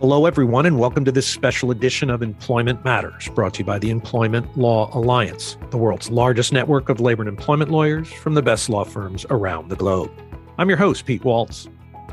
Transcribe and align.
Hello, 0.00 0.24
everyone, 0.24 0.64
and 0.64 0.78
welcome 0.78 1.04
to 1.04 1.12
this 1.12 1.26
special 1.26 1.70
edition 1.70 2.08
of 2.08 2.22
Employment 2.22 2.82
Matters, 2.86 3.28
brought 3.34 3.52
to 3.52 3.58
you 3.58 3.66
by 3.66 3.78
the 3.78 3.90
Employment 3.90 4.56
Law 4.56 4.88
Alliance, 4.96 5.58
the 5.68 5.76
world's 5.76 6.08
largest 6.08 6.54
network 6.54 6.88
of 6.88 7.00
labor 7.00 7.20
and 7.20 7.28
employment 7.28 7.70
lawyers 7.70 8.10
from 8.10 8.32
the 8.32 8.40
best 8.40 8.70
law 8.70 8.82
firms 8.82 9.26
around 9.28 9.68
the 9.68 9.76
globe. 9.76 10.10
I'm 10.56 10.70
your 10.70 10.78
host, 10.78 11.04
Pete 11.04 11.22
Waltz. 11.22 11.68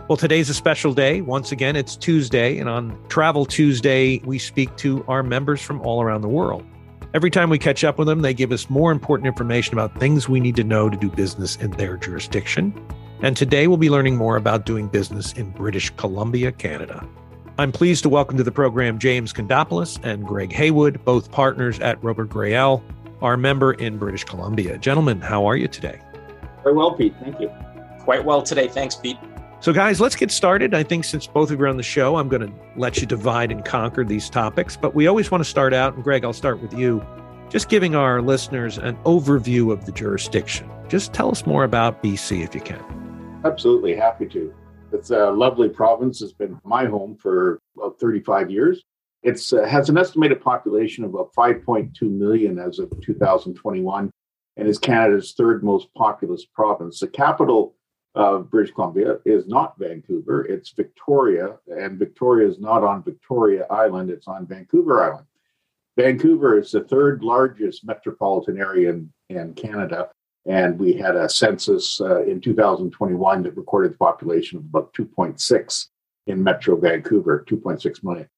Well, 0.09 0.17
today's 0.17 0.49
a 0.49 0.53
special 0.53 0.93
day. 0.93 1.21
Once 1.21 1.53
again, 1.53 1.77
it's 1.77 1.95
Tuesday, 1.95 2.57
and 2.57 2.67
on 2.67 2.99
Travel 3.07 3.45
Tuesday, 3.45 4.17
we 4.25 4.37
speak 4.37 4.75
to 4.75 5.05
our 5.07 5.23
members 5.23 5.61
from 5.61 5.79
all 5.79 6.01
around 6.01 6.23
the 6.23 6.27
world. 6.27 6.65
Every 7.13 7.31
time 7.31 7.49
we 7.49 7.57
catch 7.57 7.85
up 7.85 7.97
with 7.97 8.09
them, 8.09 8.21
they 8.21 8.33
give 8.33 8.51
us 8.51 8.69
more 8.69 8.91
important 8.91 9.27
information 9.27 9.71
about 9.71 9.97
things 9.97 10.27
we 10.27 10.41
need 10.41 10.57
to 10.57 10.63
know 10.65 10.89
to 10.89 10.97
do 10.97 11.09
business 11.09 11.55
in 11.55 11.71
their 11.71 11.95
jurisdiction. 11.95 12.73
And 13.21 13.37
today 13.37 13.67
we'll 13.67 13.77
be 13.77 13.89
learning 13.89 14.17
more 14.17 14.35
about 14.35 14.65
doing 14.65 14.89
business 14.89 15.31
in 15.31 15.51
British 15.51 15.89
Columbia, 15.91 16.51
Canada. 16.51 17.07
I'm 17.59 17.71
pleased 17.71 18.03
to 18.03 18.09
welcome 18.09 18.37
to 18.37 18.43
the 18.43 18.51
program 18.51 18.99
James 18.99 19.33
Kondopoulos 19.33 19.99
and 20.03 20.23
Greg 20.23 20.51
Heywood, 20.53 21.03
both 21.03 21.31
partners 21.31 21.79
at 21.79 22.01
Roper 22.03 22.23
Greyell, 22.23 22.83
our 23.23 23.35
member 23.35 23.73
in 23.73 23.97
British 23.97 24.23
Columbia. 24.25 24.77
Gentlemen, 24.77 25.21
how 25.21 25.43
are 25.47 25.57
you 25.57 25.67
today? 25.67 25.99
Very 26.61 26.75
well, 26.75 26.93
Pete. 26.93 27.15
Thank 27.19 27.39
you. 27.39 27.51
Quite 28.01 28.23
well 28.23 28.43
today. 28.43 28.67
Thanks, 28.67 28.93
Pete. 28.93 29.17
So, 29.59 29.73
guys, 29.73 29.99
let's 29.99 30.15
get 30.15 30.29
started. 30.29 30.75
I 30.75 30.83
think 30.83 31.03
since 31.03 31.25
both 31.25 31.49
of 31.49 31.57
you 31.57 31.65
are 31.65 31.67
on 31.67 31.77
the 31.77 31.83
show, 31.83 32.17
I'm 32.17 32.27
going 32.29 32.43
to 32.43 32.53
let 32.75 33.01
you 33.01 33.07
divide 33.07 33.51
and 33.51 33.65
conquer 33.65 34.03
these 34.03 34.29
topics. 34.29 34.77
But 34.77 34.93
we 34.93 35.07
always 35.07 35.31
want 35.31 35.43
to 35.43 35.49
start 35.49 35.73
out, 35.73 35.95
and 35.95 36.03
Greg, 36.03 36.23
I'll 36.23 36.33
start 36.33 36.61
with 36.61 36.75
you, 36.75 37.03
just 37.49 37.69
giving 37.69 37.95
our 37.95 38.21
listeners 38.21 38.77
an 38.77 38.97
overview 38.97 39.73
of 39.73 39.87
the 39.87 39.91
jurisdiction. 39.91 40.69
Just 40.89 41.11
tell 41.11 41.31
us 41.31 41.47
more 41.47 41.63
about 41.63 42.03
BC 42.03 42.43
if 42.43 42.53
you 42.53 42.61
can. 42.61 43.41
Absolutely. 43.43 43.95
Happy 43.95 44.27
to. 44.27 44.53
It's 44.93 45.11
a 45.11 45.31
lovely 45.31 45.69
province. 45.69 46.21
It's 46.21 46.33
been 46.33 46.59
my 46.63 46.85
home 46.85 47.17
for 47.17 47.59
about 47.75 47.99
35 47.99 48.49
years. 48.49 48.83
It 49.23 49.41
uh, 49.51 49.65
has 49.65 49.89
an 49.89 49.97
estimated 49.97 50.41
population 50.41 51.03
of 51.03 51.13
about 51.13 51.33
5.2 51.33 52.01
million 52.03 52.57
as 52.59 52.79
of 52.79 52.89
2021 53.01 54.09
and 54.55 54.67
is 54.67 54.79
Canada's 54.79 55.33
third 55.33 55.63
most 55.63 55.93
populous 55.93 56.45
province. 56.45 56.99
The 56.99 57.07
capital 57.07 57.75
of 58.15 58.49
British 58.49 58.73
Columbia 58.73 59.17
is 59.25 59.47
not 59.47 59.77
Vancouver, 59.77 60.45
it's 60.45 60.71
Victoria, 60.71 61.57
and 61.67 61.99
Victoria 61.99 62.47
is 62.47 62.59
not 62.59 62.83
on 62.83 63.03
Victoria 63.03 63.67
Island, 63.69 64.09
it's 64.09 64.27
on 64.27 64.47
Vancouver 64.47 65.03
Island. 65.03 65.27
Vancouver 65.97 66.57
is 66.57 66.71
the 66.71 66.81
third 66.81 67.23
largest 67.23 67.85
metropolitan 67.85 68.57
area 68.57 68.89
in, 68.89 69.11
in 69.29 69.53
Canada 69.53 70.09
and 70.47 70.79
we 70.79 70.93
had 70.93 71.15
a 71.15 71.27
census 71.27 71.99
uh, 71.99 72.23
in 72.23 72.39
2021 72.39 73.43
that 73.43 73.57
recorded 73.57 73.93
the 73.93 73.97
population 73.97 74.57
of 74.57 74.63
about 74.65 74.93
2.6 74.93 75.85
in 76.27 76.41
Metro 76.43 76.77
Vancouver, 76.77 77.45
2.6 77.47 78.03
million. 78.03 78.29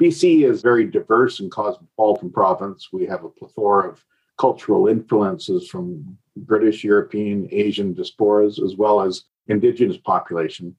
BC 0.00 0.48
is 0.48 0.60
very 0.60 0.84
diverse 0.84 1.40
and 1.40 1.50
cosmopolitan 1.50 2.30
province. 2.30 2.88
We 2.92 3.06
have 3.06 3.24
a 3.24 3.30
plethora 3.30 3.90
of 3.90 4.04
cultural 4.38 4.88
influences 4.88 5.68
from 5.68 6.18
British, 6.36 6.84
European, 6.84 7.48
Asian 7.50 7.94
diasporas, 7.94 8.62
as 8.62 8.76
well 8.76 9.00
as 9.00 9.24
indigenous 9.46 9.96
population. 9.98 10.76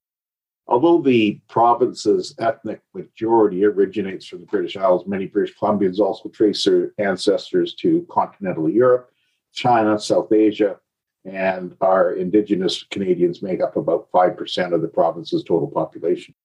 Although 0.67 1.01
the 1.01 1.39
province's 1.47 2.35
ethnic 2.39 2.81
majority 2.93 3.63
originates 3.65 4.27
from 4.27 4.41
the 4.41 4.47
British 4.47 4.75
Isles, 4.75 5.07
many 5.07 5.27
British 5.27 5.55
Columbians 5.55 5.99
also 5.99 6.29
trace 6.29 6.65
their 6.65 6.91
ancestors 6.97 7.75
to 7.75 8.05
continental 8.09 8.69
Europe 8.69 9.11
China, 9.55 9.99
South 9.99 10.31
Asia, 10.31 10.77
and 11.25 11.75
our 11.81 12.13
Indigenous 12.13 12.83
Canadians 12.83 13.41
make 13.41 13.61
up 13.61 13.77
about 13.77 14.11
5% 14.11 14.73
of 14.73 14.81
the 14.81 14.87
province's 14.87 15.43
total 15.43 15.69
population. 15.69 16.35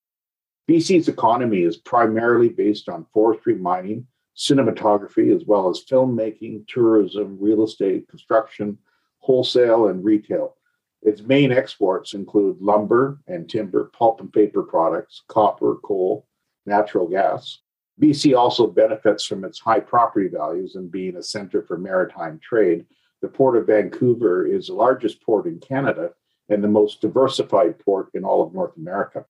BC's 0.69 1.09
economy 1.09 1.63
is 1.63 1.77
primarily 1.77 2.49
based 2.49 2.89
on 2.89 3.07
forestry, 3.13 3.57
mining, 3.57 4.07
cinematography, 4.37 5.35
as 5.35 5.45
well 5.45 5.69
as 5.69 5.85
filmmaking, 5.85 6.67
tourism, 6.69 7.37
real 7.41 7.65
estate, 7.65 8.09
construction, 8.09 8.79
wholesale, 9.19 9.89
and 9.89 10.05
retail. 10.05 10.57
Its 11.03 11.23
main 11.23 11.51
exports 11.51 12.15
include 12.15 12.61
lumber 12.61 13.21
and 13.27 13.51
timber, 13.51 13.91
pulp 13.93 14.21
and 14.21 14.33
paper 14.33 14.63
products, 14.63 15.23
copper, 15.29 15.77
coal, 15.83 16.27
natural 16.67 17.09
gas. 17.09 17.59
BC 18.01 18.37
also 18.37 18.67
benefits 18.67 19.25
from 19.27 19.45
its 19.45 19.59
high 19.59 19.81
property 19.81 20.29
values 20.29 20.77
and 20.77 20.91
being 20.91 21.17
a 21.17 21.23
center 21.23 21.63
for 21.63 21.77
maritime 21.77 22.39
trade, 22.43 22.87
the 23.23 23.29
Port 23.29 23.57
of 23.57 23.67
Vancouver 23.67 24.47
is 24.47 24.69
the 24.69 24.75
largest 24.75 25.23
port 25.23 25.47
in 25.47 25.59
Canada 25.59 26.11
and 26.49 26.63
the 26.63 26.69
most 26.69 27.01
diversified 27.01 27.79
port 27.79 28.09
in 28.15 28.25
all 28.25 28.43
of 28.43 28.55
North 28.55 28.77
America. 28.77 29.25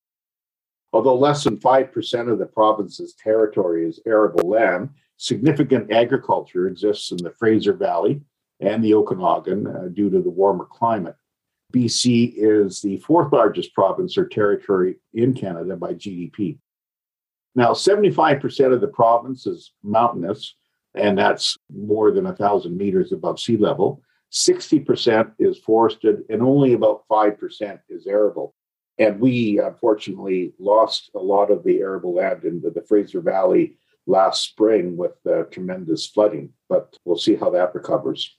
Although 0.92 1.16
less 1.16 1.44
than 1.44 1.58
5% 1.58 2.32
of 2.32 2.38
the 2.38 2.46
province's 2.46 3.14
territory 3.14 3.86
is 3.86 4.00
arable 4.06 4.48
land, 4.48 4.90
significant 5.16 5.92
agriculture 5.92 6.66
exists 6.66 7.12
in 7.12 7.18
the 7.18 7.34
Fraser 7.38 7.74
Valley 7.74 8.22
and 8.60 8.82
the 8.82 8.94
Okanagan 8.94 9.66
uh, 9.66 9.88
due 9.92 10.10
to 10.10 10.20
the 10.20 10.30
warmer 10.30 10.64
climate. 10.64 11.14
BC 11.72 12.34
is 12.36 12.80
the 12.80 12.96
fourth 12.98 13.32
largest 13.32 13.72
province 13.74 14.18
or 14.18 14.26
territory 14.26 14.96
in 15.14 15.34
Canada 15.34 15.76
by 15.76 15.94
GDP. 15.94 16.58
Now, 17.54 17.72
75% 17.72 18.72
of 18.72 18.80
the 18.80 18.88
province 18.88 19.46
is 19.46 19.72
mountainous, 19.82 20.56
and 20.94 21.16
that's 21.16 21.56
more 21.72 22.10
than 22.10 22.26
a 22.26 22.34
thousand 22.34 22.76
meters 22.76 23.12
above 23.12 23.40
sea 23.40 23.56
level. 23.56 24.02
60% 24.32 25.32
is 25.38 25.58
forested, 25.58 26.22
and 26.28 26.42
only 26.42 26.72
about 26.72 27.02
5% 27.10 27.80
is 27.88 28.06
arable. 28.06 28.54
And 28.98 29.18
we 29.18 29.58
unfortunately 29.58 30.52
lost 30.58 31.10
a 31.14 31.18
lot 31.18 31.50
of 31.50 31.64
the 31.64 31.78
arable 31.78 32.14
land 32.14 32.44
in 32.44 32.60
the, 32.60 32.82
Fraser 32.82 33.20
Valley 33.20 33.76
last 34.06 34.42
spring 34.42 34.96
with 34.96 35.12
tremendous 35.50 36.06
flooding, 36.06 36.52
but 36.68 36.96
we'll 37.04 37.16
see 37.16 37.34
how 37.34 37.50
that 37.50 37.74
recovers. 37.74 38.36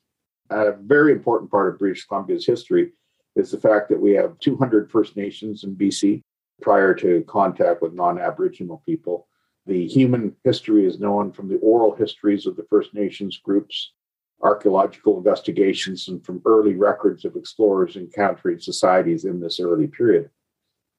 A 0.49 0.73
very 0.73 1.13
important 1.13 1.49
part 1.49 1.73
of 1.73 1.79
British 1.79 2.05
Columbia's 2.05 2.45
history 2.45 2.91
is 3.35 3.51
the 3.51 3.59
fact 3.59 3.89
that 3.89 3.99
we 3.99 4.11
have 4.11 4.37
200 4.39 4.91
First 4.91 5.15
Nations 5.15 5.63
in 5.63 5.75
BC 5.75 6.21
prior 6.61 6.93
to 6.95 7.23
contact 7.27 7.81
with 7.81 7.93
non 7.93 8.19
Aboriginal 8.19 8.83
people. 8.85 9.27
The 9.67 9.87
human 9.87 10.35
history 10.43 10.85
is 10.85 10.99
known 10.99 11.31
from 11.31 11.47
the 11.47 11.59
oral 11.59 11.95
histories 11.95 12.47
of 12.47 12.55
the 12.55 12.65
First 12.69 12.93
Nations 12.93 13.37
groups, 13.37 13.93
archaeological 14.41 15.17
investigations, 15.17 16.07
and 16.07 16.25
from 16.25 16.41
early 16.45 16.73
records 16.73 17.25
of 17.25 17.35
explorers 17.35 17.95
encountering 17.95 18.59
societies 18.59 19.25
in 19.25 19.39
this 19.39 19.59
early 19.59 19.87
period. 19.87 20.31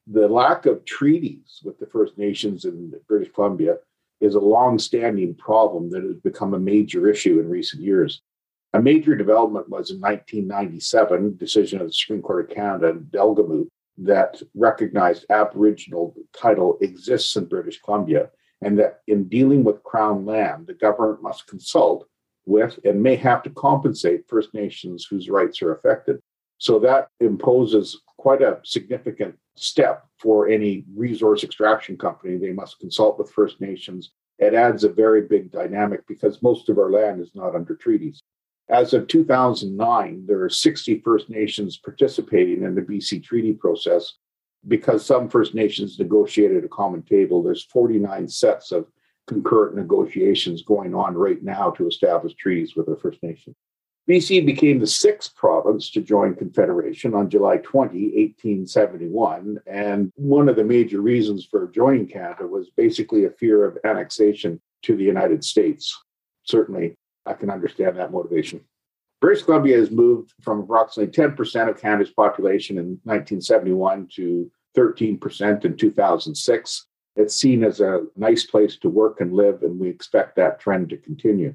The 0.07 0.29
lack 0.29 0.67
of 0.67 0.85
treaties 0.85 1.61
with 1.65 1.79
the 1.79 1.87
First 1.87 2.19
Nations 2.19 2.65
in 2.65 2.93
British 3.09 3.33
Columbia 3.33 3.79
is 4.21 4.37
a 4.37 4.41
long-standing 4.41 5.35
problem 5.35 5.91
that 5.91 6.05
has 6.05 6.17
become 6.17 6.55
a 6.55 6.59
major 6.59 7.09
issue 7.09 7.41
in 7.41 7.49
recent 7.49 7.83
years. 7.83 8.23
A 8.75 8.81
major 8.81 9.17
development 9.17 9.69
was 9.69 9.91
in 9.91 10.01
1997, 10.01 11.37
decision 11.37 11.81
of 11.81 11.89
the 11.89 11.93
Supreme 11.93 12.23
Court 12.23 12.49
of 12.49 12.57
Canada 12.57 12.91
in 12.91 13.01
Delgamuukw 13.07 13.67
that 13.99 14.41
recognized 14.55 15.27
Aboriginal 15.31 16.15
title 16.33 16.79
exists 16.81 17.37
in 17.37 17.45
British 17.47 17.81
Columbia 17.83 18.31
and 18.63 18.79
that 18.79 19.01
in 19.09 19.29
dealing 19.29 19.65
with 19.65 19.83
Crown 19.83 20.25
land, 20.25 20.67
the 20.67 20.75
government 20.75 21.23
must 21.23 21.47
consult 21.47 22.07
with 22.47 22.79
and 22.85 23.03
may 23.03 23.17
have 23.17 23.43
to 23.43 23.51
compensate 23.51 24.29
First 24.29 24.55
Nations 24.55 25.07
whose 25.09 25.29
rights 25.29 25.63
are 25.63 25.75
affected. 25.75 26.21
So 26.59 26.79
that 26.81 27.09
imposes 27.21 28.01
quite 28.17 28.43
a 28.43 28.61
significant 28.63 29.37
step 29.57 30.07
for 30.19 30.49
any 30.49 30.85
resource 30.95 31.43
extraction 31.45 31.99
company. 31.99 32.37
They 32.37 32.53
must 32.53 32.79
consult 32.79 33.19
with 33.19 33.33
First 33.33 33.61
Nations. 33.61 34.13
It 34.39 34.55
adds 34.55 34.85
a 34.85 34.89
very 34.89 35.23
big 35.23 35.51
dynamic 35.51 36.07
because 36.07 36.43
most 36.43 36.69
of 36.69 36.79
our 36.79 36.91
land 36.91 37.21
is 37.21 37.35
not 37.35 37.55
under 37.55 37.75
treaties. 37.75 38.21
As 38.69 38.95
of 38.95 39.09
2009, 39.09 40.25
there 40.27 40.41
are 40.43 40.49
60 40.49 41.01
First 41.01 41.29
Nations 41.29 41.77
participating 41.77 42.63
in 42.63 42.75
the 42.75 42.81
BC 42.81 43.23
treaty 43.23 43.53
process, 43.53 44.15
because 44.69 45.05
some 45.05 45.29
First 45.29 45.55
Nations 45.55 45.99
negotiated 45.99 46.65
a 46.65 46.69
common 46.69 47.03
table, 47.03 47.43
there's 47.43 47.65
49 47.65 48.29
sets 48.29 48.73
of 48.73 48.87
concurrent 49.27 49.77
negotiations 49.77 50.63
going 50.63 50.95
on 50.95 51.15
right 51.15 51.43
now 51.43 51.71
to 51.71 51.87
establish 51.87 52.35
treaties 52.35 52.75
with 52.77 52.87
the 52.87 52.97
First 52.97 53.23
Nation. 53.23 53.55
BC 54.09 54.45
became 54.45 54.81
the 54.81 54.87
sixth 54.87 55.35
province 55.37 55.91
to 55.93 56.01
join 56.01 56.35
Confederation 56.35 57.15
on 57.15 57.31
July 57.31 57.59
20, 57.59 57.95
1871. 57.95 59.59
And 59.67 60.13
one 60.17 60.49
of 60.49 60.57
the 60.57 60.65
major 60.65 61.01
reasons 61.01 61.47
for 61.49 61.69
joining 61.69 62.09
Canada 62.09 62.47
was 62.47 62.71
basically 62.77 63.27
a 63.27 63.31
fear 63.31 63.65
of 63.65 63.79
annexation 63.85 64.61
to 64.83 64.97
the 64.97 65.05
United 65.05 65.45
States. 65.45 65.97
Certainly, 66.43 66.97
I 67.27 67.35
can 67.35 67.49
understand 67.49 67.97
that 67.97 68.11
motivation. 68.11 68.63
British 69.23 69.45
Columbia 69.45 69.77
has 69.79 69.93
moved 69.93 70.35
from 70.41 70.59
approximately 70.59 71.13
10% 71.13 71.69
of 71.69 71.81
Canada's 71.81 72.11
population 72.11 72.77
in 72.77 72.99
1971 73.05 74.09
to 74.17 74.51
13% 74.77 75.65
in 75.65 75.77
2006. 75.77 76.87
It's 77.15 77.37
seen 77.37 77.63
as 77.63 77.79
a 77.81 78.01
nice 78.17 78.45
place 78.45 78.77
to 78.79 78.89
work 78.89 79.21
and 79.21 79.33
live, 79.33 79.63
and 79.63 79.79
we 79.79 79.89
expect 79.89 80.35
that 80.37 80.59
trend 80.59 80.91
to 80.91 80.97
continue. 80.97 81.55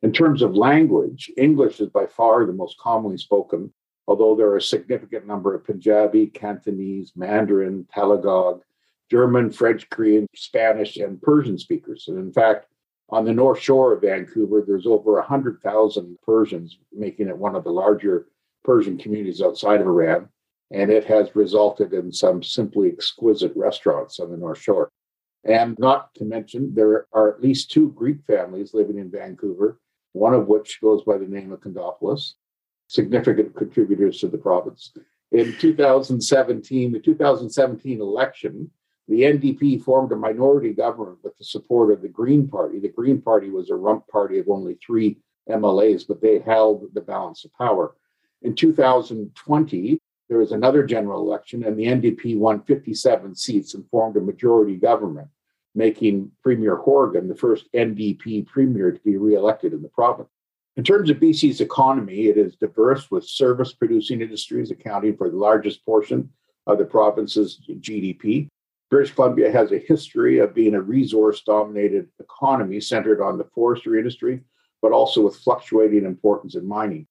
In 0.00 0.10
terms 0.10 0.40
of 0.40 0.56
language, 0.56 1.30
English 1.36 1.80
is 1.80 1.90
by 1.90 2.06
far 2.06 2.46
the 2.46 2.52
most 2.54 2.78
commonly 2.78 3.18
spoken, 3.18 3.70
although 4.08 4.34
there 4.34 4.48
are 4.48 4.56
a 4.56 4.62
significant 4.62 5.26
number 5.26 5.54
of 5.54 5.64
Punjabi, 5.64 6.28
Cantonese, 6.28 7.12
Mandarin, 7.14 7.86
Tagalog, 7.92 8.62
German, 9.10 9.50
French, 9.50 9.90
Korean, 9.90 10.26
Spanish, 10.34 10.96
and 10.96 11.20
Persian 11.20 11.58
speakers. 11.58 12.06
And 12.08 12.16
in 12.16 12.32
fact, 12.32 12.68
on 13.12 13.26
the 13.26 13.32
North 13.32 13.60
Shore 13.60 13.92
of 13.92 14.00
Vancouver, 14.00 14.64
there's 14.66 14.86
over 14.86 15.12
100,000 15.16 16.18
Persians, 16.24 16.78
making 16.92 17.28
it 17.28 17.36
one 17.36 17.54
of 17.54 17.62
the 17.62 17.70
larger 17.70 18.26
Persian 18.64 18.96
communities 18.96 19.42
outside 19.42 19.82
of 19.82 19.86
Iran. 19.86 20.30
And 20.70 20.90
it 20.90 21.04
has 21.04 21.36
resulted 21.36 21.92
in 21.92 22.10
some 22.10 22.42
simply 22.42 22.90
exquisite 22.90 23.52
restaurants 23.54 24.18
on 24.18 24.30
the 24.30 24.38
North 24.38 24.58
Shore. 24.58 24.90
And 25.44 25.78
not 25.78 26.14
to 26.14 26.24
mention, 26.24 26.74
there 26.74 27.06
are 27.12 27.34
at 27.34 27.42
least 27.42 27.70
two 27.70 27.90
Greek 27.90 28.24
families 28.26 28.72
living 28.72 28.98
in 28.98 29.10
Vancouver, 29.10 29.78
one 30.12 30.32
of 30.32 30.46
which 30.46 30.80
goes 30.80 31.02
by 31.02 31.18
the 31.18 31.26
name 31.26 31.52
of 31.52 31.60
Kondopoulos, 31.60 32.34
significant 32.88 33.54
contributors 33.54 34.20
to 34.20 34.28
the 34.28 34.38
province. 34.38 34.92
In 35.32 35.54
2017, 35.58 36.92
the 36.92 36.98
2017 36.98 38.00
election, 38.00 38.70
the 39.08 39.22
NDP 39.22 39.82
formed 39.82 40.12
a 40.12 40.16
minority 40.16 40.72
government 40.72 41.18
with 41.22 41.36
the 41.36 41.44
support 41.44 41.92
of 41.92 42.02
the 42.02 42.08
Green 42.08 42.48
Party. 42.48 42.78
The 42.78 42.88
Green 42.88 43.20
Party 43.20 43.50
was 43.50 43.70
a 43.70 43.74
rump 43.74 44.06
party 44.08 44.38
of 44.38 44.48
only 44.48 44.74
three 44.74 45.18
MLAs, 45.48 46.06
but 46.06 46.20
they 46.20 46.38
held 46.38 46.86
the 46.94 47.00
balance 47.00 47.44
of 47.44 47.52
power. 47.54 47.94
In 48.42 48.54
2020, 48.54 50.00
there 50.28 50.38
was 50.38 50.52
another 50.52 50.84
general 50.84 51.20
election, 51.20 51.64
and 51.64 51.76
the 51.76 51.84
NDP 51.84 52.38
won 52.38 52.62
57 52.62 53.34
seats 53.34 53.74
and 53.74 53.88
formed 53.90 54.16
a 54.16 54.20
majority 54.20 54.76
government, 54.76 55.28
making 55.74 56.30
Premier 56.42 56.76
Horgan 56.76 57.28
the 57.28 57.34
first 57.34 57.70
NDP 57.72 58.46
premier 58.46 58.92
to 58.92 59.00
be 59.00 59.16
reelected 59.16 59.72
in 59.72 59.82
the 59.82 59.88
province. 59.88 60.30
In 60.76 60.84
terms 60.84 61.10
of 61.10 61.18
BC's 61.18 61.60
economy, 61.60 62.28
it 62.28 62.38
is 62.38 62.56
diverse 62.56 63.10
with 63.10 63.28
service 63.28 63.74
producing 63.74 64.22
industries 64.22 64.70
accounting 64.70 65.16
for 65.16 65.28
the 65.28 65.36
largest 65.36 65.84
portion 65.84 66.30
of 66.66 66.78
the 66.78 66.84
province's 66.84 67.60
GDP. 67.68 68.48
British 68.92 69.14
Columbia 69.14 69.50
has 69.50 69.72
a 69.72 69.78
history 69.78 70.38
of 70.38 70.54
being 70.54 70.74
a 70.74 70.80
resource 70.82 71.40
dominated 71.40 72.10
economy 72.20 72.78
centered 72.78 73.22
on 73.22 73.38
the 73.38 73.48
forestry 73.54 73.98
industry, 73.98 74.42
but 74.82 74.92
also 74.92 75.22
with 75.22 75.34
fluctuating 75.36 76.04
importance 76.04 76.56
in 76.56 76.68
mining. 76.68 77.06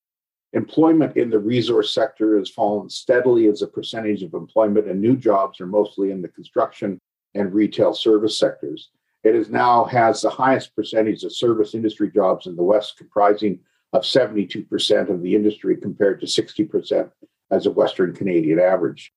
Employment 0.53 1.17
in 1.17 1.31
the 1.31 1.39
resource 1.39 1.91
sector 1.91 2.37
has 2.37 2.51
fallen 2.51 2.87
steadily 2.87 3.47
as 3.47 3.63
a 3.63 3.67
percentage 3.67 4.21
of 4.21 4.35
employment, 4.35 4.87
and 4.87 5.01
new 5.01 5.17
jobs 5.17 5.59
are 5.59 5.65
mostly 5.65 6.11
in 6.11 6.21
the 6.21 6.27
construction 6.27 6.99
and 7.33 7.51
retail 7.51 7.95
service 7.95 8.37
sectors. 8.37 8.91
It 9.23 9.33
is 9.33 9.49
now 9.49 9.85
has 9.85 10.21
the 10.21 10.29
highest 10.29 10.75
percentage 10.75 11.23
of 11.23 11.35
service 11.35 11.73
industry 11.73 12.11
jobs 12.11 12.45
in 12.45 12.55
the 12.55 12.61
West, 12.61 12.95
comprising 12.99 13.59
of 13.93 14.03
72% 14.03 15.09
of 15.09 15.23
the 15.23 15.33
industry 15.33 15.77
compared 15.77 16.19
to 16.19 16.27
60% 16.27 17.09
as 17.49 17.65
a 17.65 17.71
Western 17.71 18.13
Canadian 18.13 18.59
average. 18.59 19.11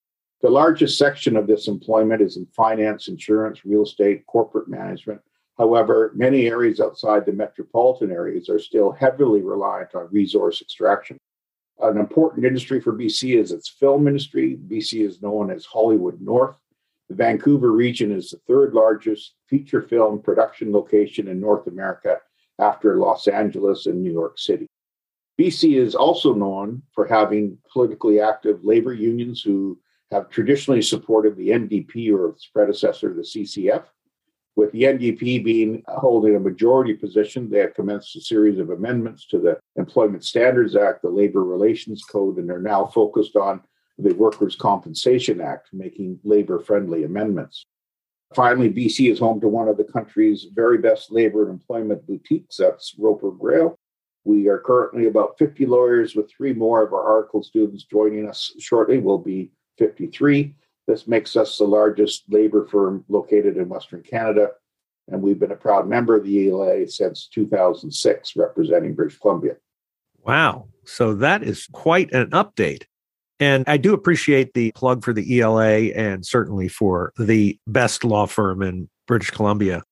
The 0.45 0.51
largest 0.51 0.99
section 0.99 1.39
of 1.39 1.47
this 1.47 1.69
employment 1.69 2.21
is 2.21 2.37
in 2.37 2.45
finance, 2.45 3.09
insurance, 3.09 3.65
real 3.65 3.85
estate, 3.85 4.27
corporate 4.27 4.69
management. 4.69 5.23
However, 5.57 6.13
many 6.15 6.49
areas 6.49 6.81
outside 6.81 7.25
the 7.25 7.33
metropolitan 7.33 8.13
areas 8.13 8.51
are 8.51 8.59
still 8.59 8.93
heavily 8.93 9.41
reliant 9.41 9.95
on 9.95 10.11
resource 10.13 10.61
extraction. 10.61 11.17
An 11.81 11.97
important 11.97 12.45
industry 12.45 12.79
for 12.79 12.93
BC 12.93 13.41
is 13.41 13.53
its 13.53 13.71
film 13.71 14.07
industry. 14.07 14.59
BC 14.69 15.07
is 15.07 15.23
known 15.23 15.51
as 15.51 15.65
Hollywood 15.65 16.21
North. 16.21 16.59
The 17.09 17.15
Vancouver 17.15 17.73
region 17.73 18.13
is 18.13 18.29
the 18.29 18.39
third 18.47 18.75
largest 18.75 19.37
feature 19.49 19.81
film 19.81 20.21
production 20.21 20.73
location 20.73 21.29
in 21.29 21.41
North 21.41 21.69
America 21.69 22.19
after 22.59 22.99
Los 22.99 23.29
Angeles 23.29 23.87
and 23.87 24.03
New 24.03 24.13
York 24.13 24.39
City. 24.39 24.67
BC 25.41 25.79
is 25.79 25.95
also 25.95 26.35
known 26.35 26.83
for 26.93 27.07
having 27.07 27.57
politically 27.73 28.21
active 28.21 28.63
labor 28.63 28.93
unions 28.93 29.41
who 29.41 29.79
have 30.11 30.29
traditionally 30.31 30.83
supported 30.83 31.37
the 31.37 31.49
NDP 31.49 32.13
or 32.13 32.31
its 32.31 32.47
predecessor, 32.47 33.13
the 33.15 33.23
CCF. 33.23 33.85
With 34.57 34.71
the 34.71 34.83
NDP 34.83 35.45
being 35.45 35.83
holding 35.89 36.37
a 36.37 36.41
majority 36.41 36.95
position, 36.95 37.51
they 37.51 37.59
have 37.59 37.75
commenced 37.75 38.15
a 38.15 38.21
series 38.21 38.61
of 38.61 38.71
amendments 38.71 39.27
to 39.29 39.39
the 39.39 39.59
Employment 39.77 40.25
Standards 40.25 40.77
Act, 40.77 41.03
the 41.03 41.09
Labor 41.09 41.43
Relations 41.43 42.05
Code, 42.05 42.39
and 42.39 42.51
are 42.51 42.61
now 42.61 42.87
focused 42.87 43.35
on 43.35 43.63
the 43.99 44.15
Workers' 44.15 44.55
Compensation 44.55 45.41
Act, 45.41 45.71
making 45.73 46.21
labor 46.23 46.61
friendly 46.61 47.05
amendments. 47.05 47.65
Finally, 48.35 48.73
BC 48.73 49.11
is 49.11 49.19
home 49.19 49.41
to 49.41 49.49
one 49.49 49.69
of 49.69 49.77
the 49.77 49.85
country's 49.85 50.47
very 50.55 50.79
best 50.79 51.11
labor 51.13 51.43
and 51.43 51.53
employment 51.53 52.07
boutiques. 52.07 52.57
That's 52.57 52.95
Roper 52.99 53.31
Greyell. 53.31 53.77
We 54.25 54.49
are 54.49 54.59
currently 54.59 55.07
about 55.07 55.39
50 55.39 55.67
lawyers, 55.67 56.17
with 56.17 56.31
three 56.31 56.53
more 56.53 56.83
of 56.83 56.93
our 56.93 57.05
article 57.05 57.43
students 57.43 57.85
joining 57.85 58.29
us 58.29 58.55
shortly. 58.59 58.99
We'll 58.99 59.19
be 59.19 59.53
53. 59.79 60.55
This 60.87 61.07
makes 61.07 61.37
us 61.37 61.57
the 61.59 61.65
largest 61.65 62.25
labor 62.29 62.67
firm 62.67 63.05
located 63.09 63.57
in 63.57 63.69
Western 63.69 64.03
Canada, 64.03 64.51
and 65.09 65.23
we've 65.23 65.39
been 65.39 65.53
a 65.53 65.57
proud 65.57 65.89
member 65.89 66.17
of 66.17 66.25
the 66.25 66.49
ELA 66.49 66.87
since 66.89 67.29
2006, 67.29 68.37
representing 68.37 68.95
British 68.95 69.19
Columbia. 69.19 69.57
Wow. 70.25 70.69
So 70.85 71.15
that 71.15 71.43
is 71.43 71.69
quite 71.73 72.13
an 72.13 72.31
update. 72.31 72.85
And 73.41 73.65
I 73.67 73.77
do 73.77 73.95
appreciate 73.95 74.55
the 74.55 74.73
plug 74.73 75.05
for 75.05 75.13
the 75.13 75.41
ELA 75.41 75.91
and 75.93 76.25
certainly 76.25 76.69
for 76.69 77.13
the 77.19 77.59
best 77.67 78.05
law 78.05 78.27
firm 78.27 78.63
in 78.63 78.89
British 79.07 79.31
Columbia. 79.31 79.83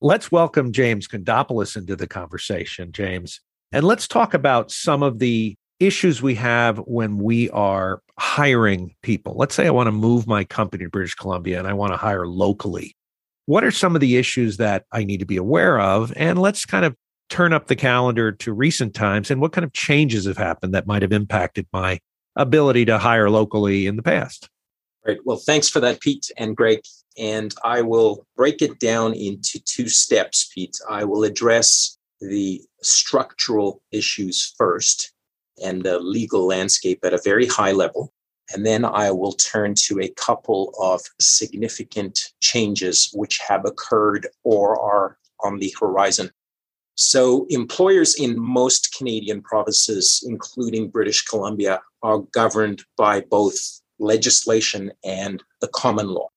Let's 0.00 0.30
welcome 0.30 0.72
James 0.72 1.08
Kondopoulos 1.08 1.76
into 1.76 1.96
the 1.96 2.06
conversation, 2.06 2.92
James. 2.92 3.40
And 3.72 3.84
let's 3.84 4.08
talk 4.08 4.34
about 4.34 4.70
some 4.70 5.02
of 5.02 5.18
the 5.18 5.56
issues 5.80 6.20
we 6.20 6.34
have 6.34 6.78
when 6.78 7.18
we 7.18 7.50
are 7.50 8.02
hiring 8.18 8.94
people. 9.02 9.34
Let's 9.36 9.54
say 9.54 9.66
I 9.66 9.70
want 9.70 9.86
to 9.86 9.92
move 9.92 10.26
my 10.26 10.44
company 10.44 10.84
to 10.84 10.90
British 10.90 11.14
Columbia 11.14 11.58
and 11.58 11.68
I 11.68 11.72
want 11.72 11.92
to 11.92 11.96
hire 11.96 12.26
locally. 12.26 12.96
What 13.46 13.64
are 13.64 13.70
some 13.70 13.94
of 13.94 14.00
the 14.00 14.16
issues 14.16 14.56
that 14.58 14.84
I 14.92 15.04
need 15.04 15.18
to 15.18 15.26
be 15.26 15.36
aware 15.36 15.80
of? 15.80 16.12
And 16.16 16.38
let's 16.38 16.66
kind 16.66 16.84
of 16.84 16.94
turn 17.30 17.52
up 17.52 17.66
the 17.66 17.76
calendar 17.76 18.32
to 18.32 18.52
recent 18.52 18.94
times 18.94 19.30
and 19.30 19.40
what 19.40 19.52
kind 19.52 19.64
of 19.64 19.72
changes 19.72 20.26
have 20.26 20.36
happened 20.36 20.74
that 20.74 20.86
might 20.86 21.02
have 21.02 21.12
impacted 21.12 21.66
my 21.72 22.00
ability 22.36 22.84
to 22.86 22.98
hire 22.98 23.30
locally 23.30 23.86
in 23.86 23.96
the 23.96 24.02
past. 24.02 24.48
Right. 25.06 25.18
Well, 25.24 25.36
thanks 25.38 25.68
for 25.68 25.80
that, 25.80 26.00
Pete 26.00 26.30
and 26.36 26.56
Greg. 26.56 26.80
And 27.16 27.54
I 27.64 27.82
will 27.82 28.26
break 28.36 28.62
it 28.62 28.78
down 28.78 29.14
into 29.14 29.60
two 29.64 29.88
steps, 29.88 30.50
Pete. 30.54 30.76
I 30.88 31.04
will 31.04 31.24
address 31.24 31.98
the 32.20 32.62
structural 32.82 33.82
issues 33.92 34.54
first 34.56 35.12
and 35.62 35.82
the 35.82 35.98
legal 35.98 36.46
landscape 36.46 37.00
at 37.04 37.14
a 37.14 37.20
very 37.24 37.46
high 37.46 37.72
level. 37.72 38.12
And 38.52 38.64
then 38.64 38.84
I 38.84 39.10
will 39.10 39.32
turn 39.32 39.74
to 39.86 40.00
a 40.00 40.14
couple 40.14 40.72
of 40.80 41.02
significant 41.20 42.32
changes 42.40 43.10
which 43.12 43.38
have 43.46 43.64
occurred 43.64 44.26
or 44.42 44.80
are 44.80 45.18
on 45.44 45.58
the 45.58 45.74
horizon. 45.78 46.30
So, 46.94 47.46
employers 47.50 48.16
in 48.16 48.40
most 48.40 48.94
Canadian 48.96 49.42
provinces, 49.42 50.24
including 50.26 50.90
British 50.90 51.22
Columbia, 51.22 51.80
are 52.02 52.18
governed 52.18 52.82
by 52.96 53.20
both 53.20 53.54
legislation 54.00 54.90
and 55.04 55.42
the 55.60 55.68
common 55.68 56.08
law. 56.08 56.28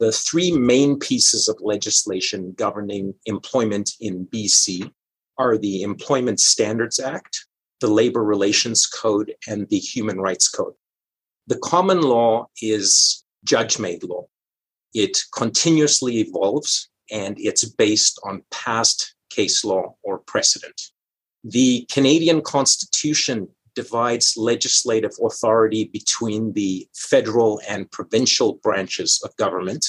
The 0.00 0.12
three 0.12 0.52
main 0.52 0.98
pieces 0.98 1.48
of 1.48 1.56
legislation 1.60 2.52
governing 2.56 3.14
employment 3.26 3.92
in 4.00 4.26
BC 4.26 4.90
are 5.38 5.56
the 5.56 5.82
Employment 5.82 6.40
Standards 6.40 7.00
Act, 7.00 7.46
the 7.80 7.88
Labor 7.88 8.24
Relations 8.24 8.86
Code, 8.86 9.34
and 9.46 9.68
the 9.68 9.78
Human 9.78 10.20
Rights 10.20 10.48
Code. 10.48 10.74
The 11.46 11.58
common 11.58 12.00
law 12.02 12.48
is 12.62 13.24
judge 13.44 13.78
made 13.78 14.02
law. 14.02 14.26
It 14.94 15.18
continuously 15.34 16.18
evolves 16.18 16.88
and 17.10 17.36
it's 17.38 17.64
based 17.64 18.18
on 18.24 18.44
past 18.50 19.14
case 19.30 19.64
law 19.64 19.96
or 20.02 20.18
precedent. 20.18 20.80
The 21.42 21.86
Canadian 21.90 22.40
Constitution 22.40 23.48
divides 23.74 24.34
legislative 24.36 25.12
authority 25.22 25.90
between 25.92 26.52
the 26.52 26.88
federal 26.94 27.60
and 27.68 27.90
provincial 27.90 28.54
branches 28.62 29.20
of 29.24 29.36
government. 29.36 29.84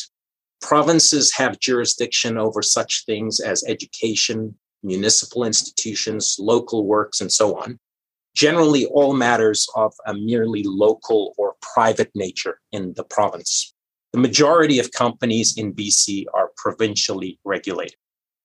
Provinces 0.62 1.34
have 1.34 1.60
jurisdiction 1.60 2.38
over 2.38 2.62
such 2.62 3.06
things 3.06 3.40
as 3.40 3.64
education, 3.68 4.56
municipal 4.86 5.44
institutions, 5.44 6.38
local 6.40 6.86
works, 6.86 7.20
and 7.20 7.32
so 7.32 7.58
on 7.58 7.80
generally 8.36 8.86
all 8.88 9.14
matters 9.14 9.68
of 9.76 9.94
a 10.06 10.14
merely 10.14 10.62
local 10.64 11.34
or 11.38 11.56
private 11.62 12.12
nature 12.14 12.60
in 12.72 12.94
the 12.96 13.04
province. 13.04 13.74
The 14.14 14.20
majority 14.20 14.78
of 14.78 14.92
companies 14.92 15.58
in 15.58 15.74
BC 15.74 16.26
are 16.34 16.52
provincially 16.58 17.40
regulated. 17.44 17.96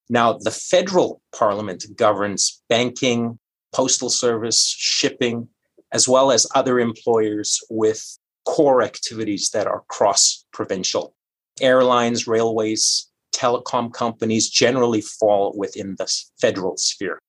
Now, 0.08 0.32
the 0.32 0.50
federal 0.50 1.20
parliament 1.36 1.84
governs 1.96 2.62
banking, 2.68 3.38
postal 3.74 4.10
service, 4.10 4.74
shipping, 4.76 5.48
as 5.92 6.08
well 6.08 6.32
as 6.32 6.46
other 6.54 6.80
employers 6.80 7.60
with 7.68 8.18
core 8.44 8.82
activities 8.82 9.50
that 9.50 9.66
are 9.66 9.82
cross 9.88 10.44
provincial. 10.52 11.14
Airlines, 11.60 12.26
railways, 12.26 13.09
telecom 13.34 13.92
companies 13.92 14.48
generally 14.48 15.00
fall 15.00 15.54
within 15.56 15.96
the 15.98 16.12
federal 16.40 16.76
sphere 16.76 17.20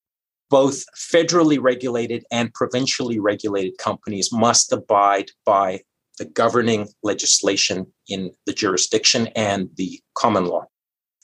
both 0.52 0.84
federally 0.94 1.58
regulated 1.58 2.26
and 2.30 2.52
provincially 2.52 3.18
regulated 3.18 3.78
companies 3.78 4.30
must 4.30 4.70
abide 4.70 5.30
by 5.46 5.80
the 6.18 6.26
governing 6.26 6.86
legislation 7.02 7.86
in 8.06 8.30
the 8.44 8.52
jurisdiction 8.52 9.28
and 9.28 9.70
the 9.76 9.98
common 10.14 10.44
law. 10.44 10.66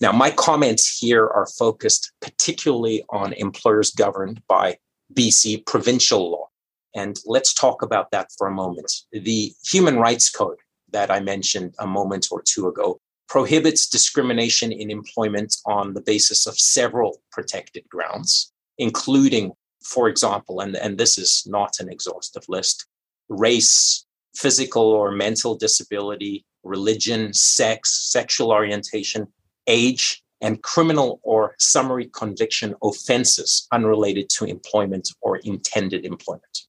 Now, 0.01 0.13
my 0.13 0.31
comments 0.31 0.99
here 0.99 1.27
are 1.27 1.47
focused 1.59 2.11
particularly 2.23 3.05
on 3.11 3.35
employers 3.35 3.91
governed 3.91 4.41
by 4.49 4.79
BC 5.13 5.67
provincial 5.67 6.31
law. 6.31 6.47
And 6.95 7.21
let's 7.27 7.53
talk 7.53 7.83
about 7.83 8.11
that 8.13 8.31
for 8.39 8.47
a 8.47 8.55
moment. 8.55 8.91
The 9.13 9.53
Human 9.67 9.99
Rights 9.99 10.31
Code 10.31 10.57
that 10.91 11.11
I 11.11 11.21
mentioned 11.21 11.75
a 11.79 11.87
moment 11.87 12.29
or 12.31 12.43
two 12.43 12.67
ago 12.67 12.99
prohibits 13.29 13.89
discrimination 13.89 14.73
in 14.73 14.91
employment 14.91 15.57
on 15.67 15.95
the 15.95 16.01
basis 16.01 16.47
of 16.47 16.59
several 16.59 17.21
protected 17.31 17.89
grounds, 17.89 18.53
including, 18.79 19.53
for 19.85 20.09
example, 20.09 20.61
and, 20.61 20.77
and 20.77 20.99
this 20.99 21.19
is 21.19 21.45
not 21.47 21.77
an 21.81 21.91
exhaustive 21.91 22.45
list, 22.49 22.87
race, 23.29 24.07
physical 24.35 24.83
or 24.83 25.11
mental 25.11 25.55
disability, 25.55 26.45
religion, 26.63 27.33
sex, 27.33 28.11
sexual 28.11 28.51
orientation, 28.51 29.27
age, 29.67 30.23
and 30.41 30.63
criminal 30.63 31.21
or 31.23 31.55
summary 31.59 32.09
conviction 32.15 32.75
offenses 32.83 33.67
unrelated 33.73 34.29
to 34.31 34.45
employment 34.45 35.09
or 35.21 35.39
intended 35.39 36.05
employment. 36.05 36.67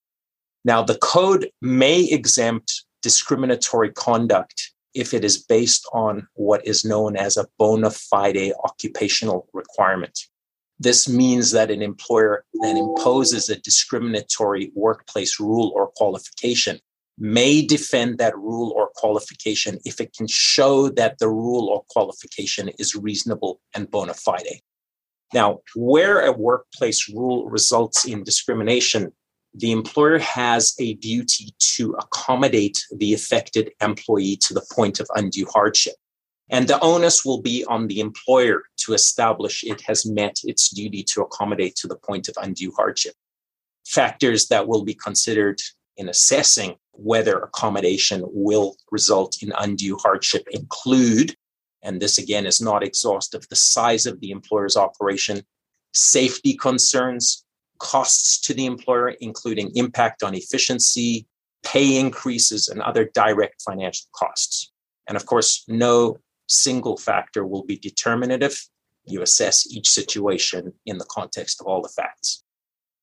Now, 0.66 0.84
the 0.84 0.98
code 0.98 1.50
may 1.62 2.04
exempt 2.04 2.86
discriminatory 3.01 3.92
conduct 3.92 4.69
if 4.93 5.13
it 5.13 5.24
is 5.24 5.38
based 5.38 5.88
on 5.93 6.27
what 6.34 6.65
is 6.65 6.86
known 6.86 7.15
as 7.15 7.38
a 7.38 7.48
bona 7.58 7.91
fide 7.91 8.53
occupational 8.63 9.48
requirement. 9.53 10.17
This 10.79 11.10
means 11.10 11.51
that 11.51 11.72
an 11.72 11.81
employer 11.81 12.46
that 12.62 12.77
imposes 12.77 13.50
a 13.50 13.60
discriminatory 13.60 14.72
workplace 14.75 15.39
rule 15.39 15.72
or 15.75 15.91
qualification 15.96 16.79
may 17.17 17.62
defend 17.62 18.17
that 18.17 18.38
rule 18.38 18.72
or 18.75 18.89
qualification 18.96 19.77
if 19.84 20.00
it 20.00 20.13
can 20.15 20.25
show 20.27 20.88
that 20.88 21.19
the 21.19 21.27
rule 21.27 21.67
or 21.67 21.84
qualification 21.89 22.69
is 22.79 22.96
reasonable 22.96 23.60
and 23.75 23.91
bona 23.91 24.13
fide. 24.13 24.62
Now, 25.34 25.60
where 25.75 26.25
a 26.25 26.31
workplace 26.31 27.10
rule 27.10 27.48
results 27.50 28.05
in 28.05 28.24
discrimination, 28.24 29.12
the 29.53 29.72
employer 29.72 30.20
has 30.20 30.75
a 30.79 30.94
duty 30.96 31.53
to 31.58 31.94
accommodate 32.00 32.86
the 32.96 33.13
affected 33.13 33.72
employee 33.82 34.38
to 34.38 34.53
the 34.53 34.65
point 34.72 35.00
of 35.00 35.08
undue 35.15 35.48
hardship. 35.51 35.96
And 36.50 36.68
the 36.68 36.79
onus 36.82 37.24
will 37.24 37.41
be 37.41 37.63
on 37.65 37.88
the 37.88 38.00
employer 38.00 38.63
to 38.77 38.94
establish 38.94 39.63
it 39.63 39.82
has 39.82 40.06
met 40.06 40.39
its 40.44 40.70
duty 40.70 41.03
to 41.03 41.22
accommodate 41.22 41.75
to 41.77 41.88
the 41.88 41.96
point 41.96 42.27
of 42.27 42.38
undue 42.41 42.72
hardship. 42.75 43.13
Factors 43.86 44.48
that 44.48 44.68
will 44.68 44.84
be 44.84 44.94
considered 44.94 45.60
in 45.98 46.10
assessing 46.10 46.75
whether 46.91 47.39
accommodation 47.39 48.24
will 48.25 48.75
result 48.91 49.38
in 49.41 49.53
undue 49.58 49.98
hardship 49.98 50.48
include, 50.51 51.36
and 51.84 52.01
this 52.01 52.18
again 52.18 52.46
is 52.46 52.62
not 52.62 52.84
exhaustive, 52.84 53.48
the 53.50 53.56
size 53.56 54.06
of 54.06 54.20
the 54.20 54.32
employer's 54.32 54.75
operation, 54.75 55.44
safety 55.94 56.56
concerns, 56.56 57.46
costs 57.79 58.39
to 58.41 58.53
the 58.53 58.65
employer, 58.65 59.09
including 59.21 59.71
impact 59.75 60.24
on 60.24 60.36
efficiency, 60.36 61.25
pay 61.63 62.00
increases, 62.00 62.67
and 62.67 62.81
other 62.81 63.09
direct 63.13 63.62
financial 63.62 64.07
costs. 64.13 64.71
And 65.07 65.15
of 65.17 65.25
course, 65.25 65.63
no 65.67 66.19
single 66.48 66.98
factor 66.98 67.45
will 67.45 67.63
be 67.63 67.77
determinative. 67.77 68.59
You 69.05 69.21
assess 69.21 69.67
each 69.71 69.89
situation 69.89 70.74
in 70.86 70.98
the 70.98 71.05
context 71.09 71.59
of 71.59 71.67
all 71.67 71.81
the 71.81 71.89
facts. 71.89 72.43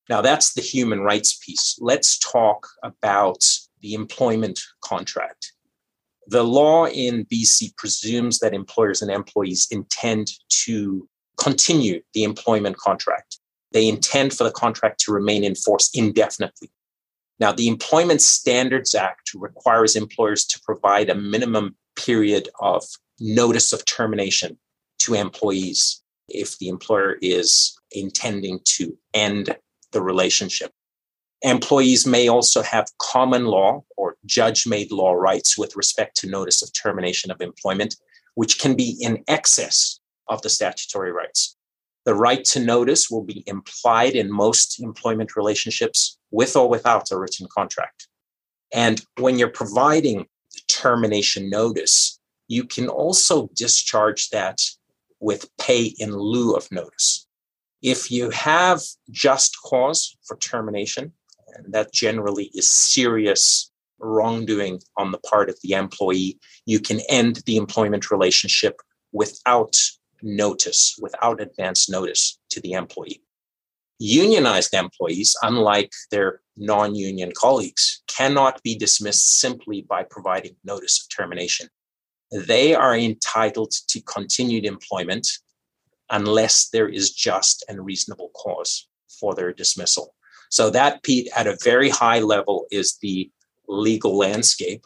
Now, 0.08 0.20
that's 0.20 0.54
the 0.54 0.62
human 0.62 1.00
rights 1.00 1.38
piece. 1.44 1.78
Let's 1.80 2.18
talk 2.18 2.68
about 2.82 3.44
the 3.80 3.94
employment 3.94 4.60
contract. 4.80 5.52
The 6.28 6.44
law 6.44 6.86
in 6.86 7.24
BC 7.26 7.76
presumes 7.76 8.38
that 8.38 8.54
employers 8.54 9.02
and 9.02 9.10
employees 9.10 9.68
intend 9.70 10.32
to 10.64 11.08
continue 11.38 12.02
the 12.14 12.24
employment 12.24 12.76
contract. 12.76 13.38
They 13.76 13.88
intend 13.88 14.32
for 14.32 14.44
the 14.44 14.50
contract 14.50 15.00
to 15.00 15.12
remain 15.12 15.44
in 15.44 15.54
force 15.54 15.90
indefinitely. 15.92 16.70
Now, 17.38 17.52
the 17.52 17.68
Employment 17.68 18.22
Standards 18.22 18.94
Act 18.94 19.32
requires 19.34 19.96
employers 19.96 20.46
to 20.46 20.60
provide 20.64 21.10
a 21.10 21.14
minimum 21.14 21.76
period 21.94 22.48
of 22.58 22.82
notice 23.20 23.74
of 23.74 23.84
termination 23.84 24.56
to 25.00 25.12
employees 25.12 26.02
if 26.26 26.56
the 26.56 26.68
employer 26.68 27.18
is 27.20 27.78
intending 27.92 28.60
to 28.64 28.96
end 29.12 29.54
the 29.92 30.00
relationship. 30.00 30.70
Employees 31.42 32.06
may 32.06 32.28
also 32.28 32.62
have 32.62 32.88
common 32.98 33.44
law 33.44 33.84
or 33.98 34.16
judge 34.24 34.66
made 34.66 34.90
law 34.90 35.12
rights 35.12 35.58
with 35.58 35.76
respect 35.76 36.16
to 36.16 36.30
notice 36.30 36.62
of 36.62 36.72
termination 36.72 37.30
of 37.30 37.42
employment, 37.42 37.94
which 38.36 38.58
can 38.58 38.74
be 38.74 38.96
in 39.02 39.22
excess 39.28 40.00
of 40.28 40.40
the 40.40 40.48
statutory 40.48 41.12
rights. 41.12 41.55
The 42.06 42.14
right 42.14 42.44
to 42.46 42.60
notice 42.60 43.10
will 43.10 43.24
be 43.24 43.42
implied 43.46 44.14
in 44.14 44.30
most 44.30 44.80
employment 44.80 45.36
relationships 45.36 46.16
with 46.30 46.56
or 46.56 46.68
without 46.68 47.10
a 47.10 47.18
written 47.18 47.48
contract. 47.52 48.06
And 48.72 49.04
when 49.18 49.38
you're 49.38 49.48
providing 49.48 50.26
termination 50.68 51.50
notice, 51.50 52.18
you 52.48 52.64
can 52.64 52.88
also 52.88 53.50
discharge 53.54 54.30
that 54.30 54.58
with 55.18 55.50
pay 55.58 55.94
in 55.98 56.16
lieu 56.16 56.54
of 56.54 56.70
notice. 56.70 57.26
If 57.82 58.10
you 58.10 58.30
have 58.30 58.80
just 59.10 59.56
cause 59.64 60.16
for 60.24 60.36
termination, 60.36 61.12
and 61.56 61.74
that 61.74 61.92
generally 61.92 62.50
is 62.54 62.70
serious 62.70 63.70
wrongdoing 63.98 64.80
on 64.96 65.10
the 65.10 65.18
part 65.18 65.48
of 65.48 65.58
the 65.62 65.72
employee, 65.72 66.38
you 66.66 66.78
can 66.78 67.00
end 67.08 67.42
the 67.46 67.56
employment 67.56 68.10
relationship 68.10 68.80
without 69.12 69.76
notice, 70.22 70.96
without 71.00 71.40
advance 71.40 71.88
notice 71.88 72.38
to 72.50 72.60
the 72.60 72.72
employee. 72.72 73.22
Unionized 73.98 74.74
employees, 74.74 75.34
unlike 75.42 75.92
their 76.10 76.40
non 76.56 76.94
union 76.94 77.32
colleagues, 77.34 78.02
cannot 78.06 78.62
be 78.62 78.76
dismissed 78.76 79.40
simply 79.40 79.82
by 79.82 80.02
providing 80.02 80.56
notice 80.64 81.00
of 81.00 81.16
termination. 81.16 81.68
They 82.30 82.74
are 82.74 82.96
entitled 82.96 83.72
to 83.88 84.00
continued 84.02 84.64
employment 84.64 85.26
unless 86.10 86.68
there 86.68 86.88
is 86.88 87.12
just 87.12 87.64
and 87.68 87.84
reasonable 87.84 88.30
cause 88.34 88.88
for 89.08 89.34
their 89.34 89.52
dismissal. 89.52 90.14
So 90.50 90.70
that, 90.70 91.02
Pete, 91.02 91.28
at 91.34 91.46
a 91.46 91.58
very 91.62 91.88
high 91.88 92.20
level, 92.20 92.66
is 92.70 92.98
the 93.00 93.30
legal 93.68 94.16
landscape. 94.16 94.84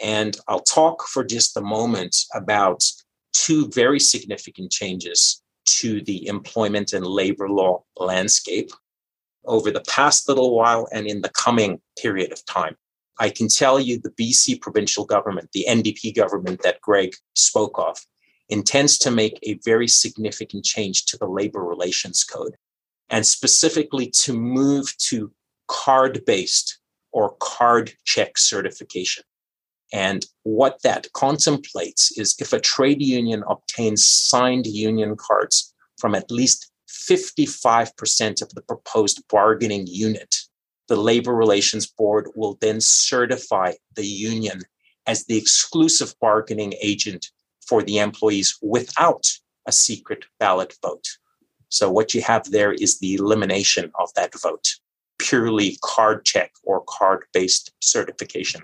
And 0.00 0.36
I'll 0.48 0.60
talk 0.60 1.06
for 1.06 1.24
just 1.24 1.56
a 1.56 1.60
moment 1.60 2.16
about 2.34 2.84
two 3.32 3.68
very 3.68 4.00
significant 4.00 4.70
changes 4.70 5.42
to 5.64 6.02
the 6.02 6.26
employment 6.26 6.92
and 6.92 7.06
labor 7.06 7.48
law 7.48 7.82
landscape 7.96 8.70
over 9.44 9.70
the 9.70 9.82
past 9.88 10.28
little 10.28 10.54
while 10.54 10.88
and 10.92 11.06
in 11.06 11.20
the 11.20 11.30
coming 11.30 11.80
period 12.00 12.32
of 12.32 12.44
time. 12.46 12.76
I 13.18 13.30
can 13.30 13.48
tell 13.48 13.78
you 13.78 13.98
the 13.98 14.10
BC 14.10 14.60
provincial 14.60 15.04
government, 15.04 15.50
the 15.52 15.66
NDP 15.68 16.14
government 16.14 16.62
that 16.62 16.80
Greg 16.80 17.14
spoke 17.34 17.78
of, 17.78 17.98
intends 18.48 18.98
to 18.98 19.10
make 19.10 19.38
a 19.42 19.58
very 19.64 19.88
significant 19.88 20.64
change 20.64 21.06
to 21.06 21.16
the 21.16 21.26
labor 21.26 21.64
relations 21.64 22.24
code 22.24 22.56
and 23.10 23.26
specifically 23.26 24.10
to 24.22 24.32
move 24.32 24.96
to 24.98 25.32
card 25.68 26.24
based 26.26 26.78
or 27.12 27.36
card 27.40 27.92
check 28.04 28.38
certification. 28.38 29.24
And 29.92 30.24
what 30.44 30.82
that 30.82 31.12
contemplates 31.12 32.16
is 32.18 32.34
if 32.38 32.52
a 32.52 32.60
trade 32.60 33.02
union 33.02 33.44
obtains 33.46 34.08
signed 34.08 34.66
union 34.66 35.16
cards 35.16 35.74
from 35.98 36.14
at 36.14 36.30
least 36.30 36.70
55% 36.88 38.42
of 38.42 38.48
the 38.50 38.62
proposed 38.62 39.22
bargaining 39.28 39.86
unit, 39.86 40.36
the 40.88 40.96
Labor 40.96 41.34
Relations 41.34 41.86
Board 41.86 42.28
will 42.34 42.58
then 42.60 42.80
certify 42.80 43.72
the 43.94 44.06
union 44.06 44.62
as 45.06 45.24
the 45.24 45.36
exclusive 45.36 46.14
bargaining 46.20 46.74
agent 46.80 47.30
for 47.66 47.82
the 47.82 47.98
employees 47.98 48.58
without 48.62 49.26
a 49.66 49.72
secret 49.72 50.24
ballot 50.38 50.74
vote. 50.82 51.06
So 51.68 51.90
what 51.90 52.14
you 52.14 52.22
have 52.22 52.50
there 52.50 52.72
is 52.72 52.98
the 52.98 53.14
elimination 53.14 53.90
of 53.98 54.12
that 54.14 54.38
vote, 54.40 54.68
purely 55.18 55.78
card 55.82 56.24
check 56.24 56.52
or 56.64 56.84
card 56.86 57.24
based 57.32 57.72
certification. 57.80 58.62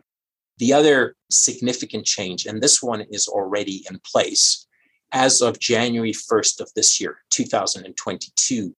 The 0.59 0.73
other 0.73 1.15
significant 1.31 2.05
change, 2.05 2.47
and 2.47 2.61
this 2.61 2.83
one 2.83 3.03
is 3.03 3.29
already 3.29 3.87
in 3.89 4.01
place, 4.05 4.67
as 5.13 5.41
of 5.41 5.61
January 5.61 6.13
1st 6.13 6.61
of 6.61 6.71
this 6.75 7.01
year, 7.01 7.19
2022, 7.31 8.75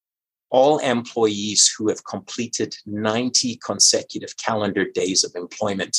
all 0.51 0.79
employees 0.79 1.73
who 1.77 1.89
have 1.89 2.05
completed 2.05 2.77
90 2.85 3.57
consecutive 3.65 4.37
calendar 4.37 4.85
days 4.93 5.25
of 5.25 5.33
employment 5.35 5.97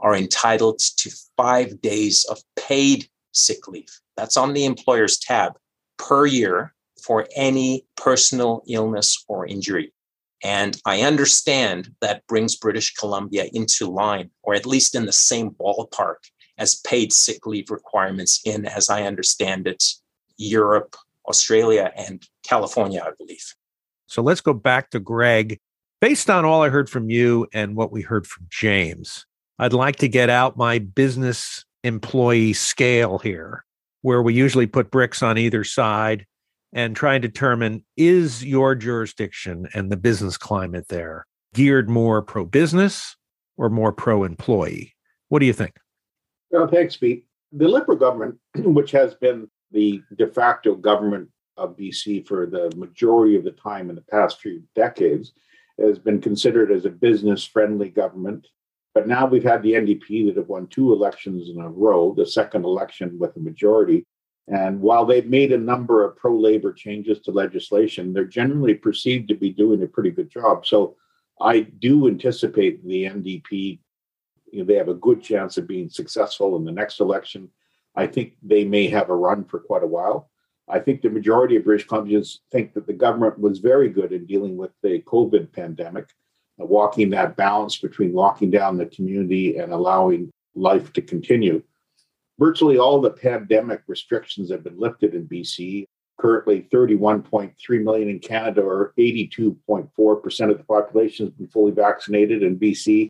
are 0.00 0.14
entitled 0.14 0.78
to 0.78 1.10
five 1.36 1.80
days 1.80 2.26
of 2.28 2.42
paid 2.56 3.08
sick 3.32 3.66
leave. 3.66 3.88
That's 4.16 4.36
on 4.36 4.52
the 4.52 4.66
employer's 4.66 5.18
tab 5.18 5.54
per 5.96 6.26
year 6.26 6.74
for 7.02 7.26
any 7.34 7.86
personal 7.96 8.62
illness 8.68 9.24
or 9.26 9.46
injury. 9.46 9.93
And 10.44 10.78
I 10.84 11.00
understand 11.00 11.88
that 12.02 12.26
brings 12.28 12.54
British 12.54 12.92
Columbia 12.92 13.46
into 13.54 13.90
line, 13.90 14.30
or 14.42 14.54
at 14.54 14.66
least 14.66 14.94
in 14.94 15.06
the 15.06 15.12
same 15.12 15.50
ballpark 15.50 16.16
as 16.58 16.74
paid 16.74 17.12
sick 17.12 17.46
leave 17.46 17.70
requirements 17.70 18.42
in, 18.44 18.66
as 18.66 18.90
I 18.90 19.04
understand 19.04 19.66
it, 19.66 19.82
Europe, 20.36 20.96
Australia, 21.26 21.90
and 21.96 22.22
California, 22.42 23.02
I 23.04 23.12
believe. 23.18 23.54
So 24.06 24.22
let's 24.22 24.42
go 24.42 24.52
back 24.52 24.90
to 24.90 25.00
Greg. 25.00 25.58
Based 26.00 26.28
on 26.28 26.44
all 26.44 26.62
I 26.62 26.68
heard 26.68 26.90
from 26.90 27.08
you 27.08 27.48
and 27.54 27.74
what 27.74 27.90
we 27.90 28.02
heard 28.02 28.26
from 28.26 28.46
James, 28.50 29.24
I'd 29.58 29.72
like 29.72 29.96
to 29.96 30.08
get 30.08 30.28
out 30.28 30.58
my 30.58 30.78
business 30.78 31.64
employee 31.82 32.52
scale 32.52 33.18
here, 33.18 33.64
where 34.02 34.22
we 34.22 34.34
usually 34.34 34.66
put 34.66 34.90
bricks 34.90 35.22
on 35.22 35.38
either 35.38 35.64
side 35.64 36.26
and 36.74 36.96
try 36.96 37.14
and 37.14 37.22
determine 37.22 37.84
is 37.96 38.44
your 38.44 38.74
jurisdiction 38.74 39.68
and 39.72 39.90
the 39.90 39.96
business 39.96 40.36
climate 40.36 40.88
there 40.88 41.24
geared 41.54 41.88
more 41.88 42.20
pro 42.20 42.44
business 42.44 43.16
or 43.56 43.70
more 43.70 43.92
pro 43.92 44.24
employee? 44.24 44.94
What 45.28 45.38
do 45.38 45.46
you 45.46 45.52
think? 45.52 45.76
Well, 46.50 46.66
thanks, 46.66 46.96
Pete. 46.96 47.26
The 47.52 47.68
Liberal 47.68 47.96
government, 47.96 48.38
which 48.56 48.90
has 48.90 49.14
been 49.14 49.48
the 49.70 50.02
de 50.16 50.26
facto 50.26 50.74
government 50.74 51.28
of 51.56 51.76
BC 51.76 52.26
for 52.26 52.46
the 52.46 52.72
majority 52.76 53.36
of 53.36 53.44
the 53.44 53.52
time 53.52 53.88
in 53.88 53.96
the 53.96 54.02
past 54.02 54.40
few 54.40 54.62
decades, 54.74 55.32
has 55.80 55.98
been 55.98 56.20
considered 56.20 56.72
as 56.72 56.84
a 56.84 56.90
business 56.90 57.44
friendly 57.44 57.88
government. 57.88 58.46
But 58.94 59.08
now 59.08 59.26
we've 59.26 59.44
had 59.44 59.62
the 59.62 59.72
NDP 59.72 60.26
that 60.26 60.36
have 60.36 60.48
won 60.48 60.66
two 60.68 60.92
elections 60.92 61.50
in 61.50 61.60
a 61.60 61.68
row, 61.68 62.14
the 62.16 62.26
second 62.26 62.64
election 62.64 63.16
with 63.18 63.36
a 63.36 63.40
majority. 63.40 64.06
And 64.48 64.80
while 64.80 65.06
they've 65.06 65.26
made 65.26 65.52
a 65.52 65.58
number 65.58 66.04
of 66.04 66.16
pro 66.16 66.36
labor 66.36 66.72
changes 66.72 67.20
to 67.20 67.30
legislation, 67.30 68.12
they're 68.12 68.24
generally 68.24 68.74
perceived 68.74 69.28
to 69.28 69.34
be 69.34 69.50
doing 69.50 69.82
a 69.82 69.86
pretty 69.86 70.10
good 70.10 70.30
job. 70.30 70.66
So 70.66 70.96
I 71.40 71.60
do 71.60 72.08
anticipate 72.08 72.84
the 72.84 73.04
NDP, 73.04 73.78
you 74.52 74.58
know, 74.58 74.64
they 74.64 74.74
have 74.74 74.88
a 74.88 74.94
good 74.94 75.22
chance 75.22 75.56
of 75.56 75.66
being 75.66 75.88
successful 75.88 76.56
in 76.56 76.64
the 76.64 76.72
next 76.72 77.00
election. 77.00 77.50
I 77.96 78.06
think 78.06 78.34
they 78.42 78.64
may 78.64 78.88
have 78.88 79.08
a 79.08 79.16
run 79.16 79.44
for 79.44 79.60
quite 79.60 79.82
a 79.82 79.88
while. 79.88 80.30
I 80.68 80.78
think 80.78 81.02
the 81.02 81.10
majority 81.10 81.56
of 81.56 81.64
British 81.64 81.86
Columbians 81.86 82.38
think 82.50 82.72
that 82.74 82.86
the 82.86 82.92
government 82.92 83.38
was 83.38 83.58
very 83.58 83.88
good 83.88 84.12
in 84.12 84.26
dealing 84.26 84.56
with 84.56 84.70
the 84.82 85.00
COVID 85.02 85.52
pandemic, 85.52 86.08
uh, 86.60 86.64
walking 86.64 87.10
that 87.10 87.36
balance 87.36 87.76
between 87.76 88.14
locking 88.14 88.50
down 88.50 88.76
the 88.76 88.86
community 88.86 89.58
and 89.58 89.72
allowing 89.72 90.30
life 90.54 90.92
to 90.94 91.02
continue. 91.02 91.62
Virtually 92.38 92.78
all 92.78 93.00
the 93.00 93.10
pandemic 93.10 93.82
restrictions 93.86 94.50
have 94.50 94.64
been 94.64 94.78
lifted 94.78 95.14
in 95.14 95.28
BC. 95.28 95.84
Currently, 96.18 96.68
31.3 96.72 97.54
million 97.82 98.08
in 98.08 98.18
Canada, 98.20 98.62
or 98.62 98.92
82.4% 98.98 100.50
of 100.50 100.58
the 100.58 100.64
population, 100.64 101.26
has 101.26 101.34
been 101.34 101.48
fully 101.48 101.72
vaccinated. 101.72 102.42
In 102.42 102.58
BC, 102.58 103.08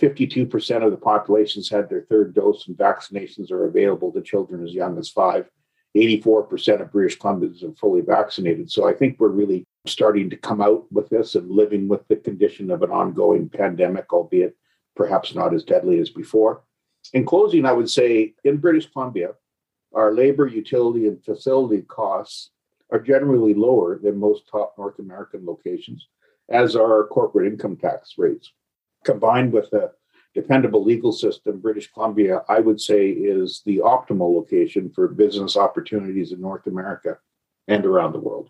52% 0.00 0.84
of 0.84 0.90
the 0.90 0.96
population's 0.96 1.70
had 1.70 1.88
their 1.88 2.02
third 2.02 2.34
dose, 2.34 2.66
and 2.66 2.76
vaccinations 2.76 3.50
are 3.50 3.66
available 3.66 4.12
to 4.12 4.20
children 4.20 4.64
as 4.64 4.74
young 4.74 4.98
as 4.98 5.08
five. 5.08 5.48
84% 5.96 6.80
of 6.80 6.92
British 6.92 7.18
Columbians 7.18 7.62
are 7.62 7.74
fully 7.74 8.00
vaccinated. 8.00 8.70
So 8.70 8.88
I 8.88 8.94
think 8.94 9.18
we're 9.18 9.28
really 9.28 9.64
starting 9.86 10.30
to 10.30 10.36
come 10.36 10.60
out 10.60 10.90
with 10.90 11.08
this 11.08 11.34
and 11.34 11.50
living 11.50 11.88
with 11.88 12.06
the 12.08 12.16
condition 12.16 12.70
of 12.70 12.82
an 12.82 12.90
ongoing 12.90 13.48
pandemic, 13.48 14.12
albeit 14.12 14.56
perhaps 14.96 15.34
not 15.34 15.54
as 15.54 15.64
deadly 15.64 15.98
as 15.98 16.10
before. 16.10 16.62
In 17.12 17.26
closing, 17.26 17.66
I 17.66 17.72
would 17.72 17.90
say 17.90 18.34
in 18.44 18.56
British 18.58 18.90
Columbia, 18.90 19.30
our 19.94 20.12
labor, 20.14 20.46
utility, 20.46 21.06
and 21.06 21.22
facility 21.22 21.82
costs 21.82 22.50
are 22.90 23.00
generally 23.00 23.54
lower 23.54 23.98
than 23.98 24.18
most 24.18 24.48
top 24.48 24.74
North 24.78 24.98
American 24.98 25.44
locations, 25.44 26.08
as 26.48 26.76
are 26.76 26.92
our 26.92 27.06
corporate 27.06 27.52
income 27.52 27.76
tax 27.76 28.14
rates. 28.16 28.52
Combined 29.04 29.52
with 29.52 29.72
a 29.72 29.90
dependable 30.34 30.82
legal 30.82 31.12
system, 31.12 31.60
British 31.60 31.92
Columbia, 31.92 32.42
I 32.48 32.60
would 32.60 32.80
say, 32.80 33.10
is 33.10 33.62
the 33.66 33.78
optimal 33.78 34.34
location 34.34 34.90
for 34.94 35.08
business 35.08 35.56
opportunities 35.56 36.32
in 36.32 36.40
North 36.40 36.66
America 36.66 37.18
and 37.68 37.84
around 37.84 38.12
the 38.12 38.20
world. 38.20 38.48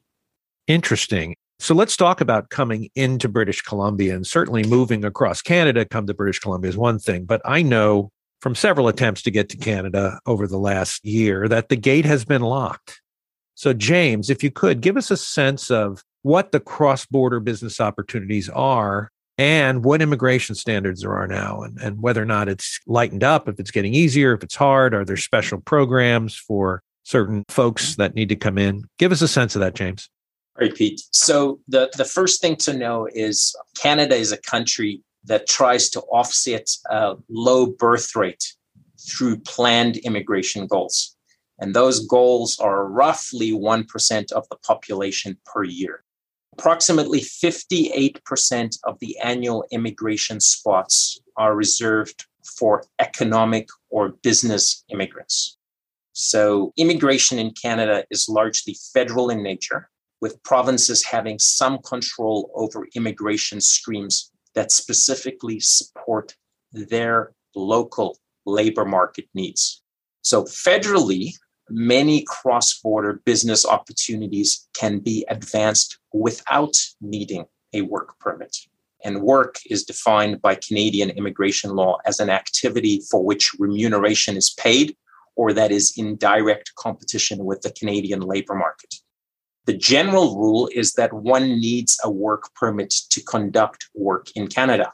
Interesting. 0.67 1.35
So 1.59 1.75
let's 1.75 1.97
talk 1.97 2.21
about 2.21 2.51
coming 2.51 2.89
into 2.95 3.29
British 3.29 3.63
Columbia 3.63 4.15
and 4.15 4.27
certainly 4.27 4.65
moving 4.65 5.05
across 5.05 5.43
Canada, 5.43 5.85
come 5.85 6.07
to 6.07 6.15
British 6.15 6.41
Columbia 6.41 6.69
is 6.69 6.77
one 6.77 6.99
thing, 6.99 7.25
but 7.25 7.41
I 7.45 7.63
know 7.63 8.11
from 8.43 8.57
several 8.57 8.89
attempts 8.89 9.23
to 9.23 9.31
get 9.31 9.49
to 9.49 9.57
Canada 9.57 10.19
over 10.27 10.49
the 10.49 10.59
last 10.59 11.05
year 11.07 11.47
that 11.47 11.69
the 11.69 11.77
gate 11.77 12.05
has 12.05 12.25
been 12.25 12.43
locked. 12.43 13.01
So, 13.55 13.73
James, 13.73 14.29
if 14.29 14.43
you 14.43 14.51
could 14.51 14.81
give 14.81 14.97
us 14.97 15.13
a 15.13 15.17
sense 15.17 15.71
of 15.71 16.03
what 16.23 16.51
the 16.51 16.59
cross 16.59 17.07
border 17.07 17.39
business 17.39 17.81
opportunities 17.81 18.49
are 18.49 19.11
and 19.39 19.85
what 19.85 20.03
immigration 20.03 20.57
standards 20.57 21.03
there 21.03 21.13
are 21.13 21.29
now 21.29 21.63
and, 21.63 21.79
and 21.81 22.03
whether 22.03 22.21
or 22.21 22.27
not 22.27 22.49
it's 22.49 22.81
lightened 22.87 23.23
up, 23.23 23.49
if 23.49 23.61
it's 23.61 23.71
getting 23.71 23.95
easier, 23.95 24.35
if 24.35 24.43
it's 24.43 24.57
hard, 24.57 24.93
are 24.93 25.05
there 25.05 25.17
special 25.17 25.61
programs 25.61 26.35
for 26.35 26.83
certain 27.05 27.45
folks 27.49 27.95
that 27.97 28.17
need 28.17 28.29
to 28.29 28.37
come 28.37 28.59
in? 28.59 28.83
Give 28.99 29.13
us 29.13 29.23
a 29.23 29.29
sense 29.29 29.55
of 29.55 29.61
that, 29.61 29.75
James. 29.75 30.11
All 30.59 30.67
right, 30.67 30.75
Pete. 30.75 31.01
So 31.13 31.61
the, 31.69 31.91
the 31.97 32.05
first 32.05 32.41
thing 32.41 32.57
to 32.57 32.77
know 32.77 33.09
is 33.13 33.55
Canada 33.81 34.17
is 34.17 34.33
a 34.33 34.37
country 34.37 35.01
that 35.25 35.49
tries 35.49 35.89
to 35.91 36.01
offset 36.03 36.69
a 36.91 37.15
low 37.29 37.67
birth 37.67 38.15
rate 38.17 38.55
through 39.01 39.39
planned 39.39 39.97
immigration 39.99 40.67
goals. 40.67 41.17
And 41.59 41.75
those 41.75 42.07
goals 42.07 42.59
are 42.59 42.89
roughly 42.89 43.53
1% 43.53 44.33
of 44.33 44.49
the 44.49 44.57
population 44.57 45.39
per 45.47 45.65
year. 45.65 46.03
Approximately 46.59 47.21
58% 47.21 48.79
of 48.85 48.99
the 49.01 49.17
annual 49.19 49.65
immigration 49.71 50.41
spots 50.41 51.19
are 51.37 51.55
reserved 51.55 52.27
for 52.59 52.85
economic 52.99 53.69
or 53.91 54.11
business 54.23 54.85
immigrants. 54.91 55.57
So, 56.15 56.75
immigration 56.77 57.39
in 57.39 57.53
Canada 57.53 58.05
is 58.11 58.29
largely 58.29 58.77
federal 58.93 59.31
in 59.31 59.43
nature, 59.43 59.89
with 60.21 60.43
provinces 60.43 61.05
having 61.05 61.39
some 61.39 61.79
control 61.79 62.51
over 62.55 62.87
immigration 62.95 63.63
streams 63.63 64.31
that 64.55 64.73
specifically 64.73 65.61
support 65.61 66.37
their 66.73 67.33
local 67.55 68.19
labor 68.47 68.85
market 68.85 69.27
needs. 69.35 69.83
So, 70.23 70.45
federally, 70.45 71.33
many 71.69 72.25
cross 72.25 72.79
border 72.81 73.21
business 73.25 73.65
opportunities 73.67 74.69
can 74.75 74.99
be 74.99 75.25
advanced 75.29 75.99
without 76.13 76.77
needing 77.01 77.47
a 77.73 77.83
work 77.83 78.19
permit. 78.19 78.57
And 79.05 79.23
work 79.23 79.57
is 79.69 79.85
defined 79.85 80.41
by 80.41 80.55
Canadian 80.55 81.11
immigration 81.11 81.71
law 81.71 81.99
as 82.07 82.21
an 82.21 82.31
activity 82.31 83.03
for 83.11 83.25
which 83.25 83.53
remuneration 83.59 84.37
is 84.37 84.55
paid 84.59 84.97
or 85.35 85.53
that 85.53 85.73
is 85.73 85.95
in 85.97 86.17
direct 86.17 86.73
competition 86.77 87.45
with 87.45 87.63
the 87.63 87.73
Canadian 87.73 88.21
labor 88.21 88.55
market. 88.55 88.95
The 89.67 89.77
general 89.77 90.37
rule 90.37 90.69
is 90.75 90.95
that 90.95 91.13
one 91.13 91.61
needs 91.61 91.99
a 92.03 92.11
work 92.11 92.53
permit 92.55 92.91
to 93.11 93.23
conduct 93.23 93.89
work 93.95 94.27
in 94.35 94.49
Canada, 94.49 94.93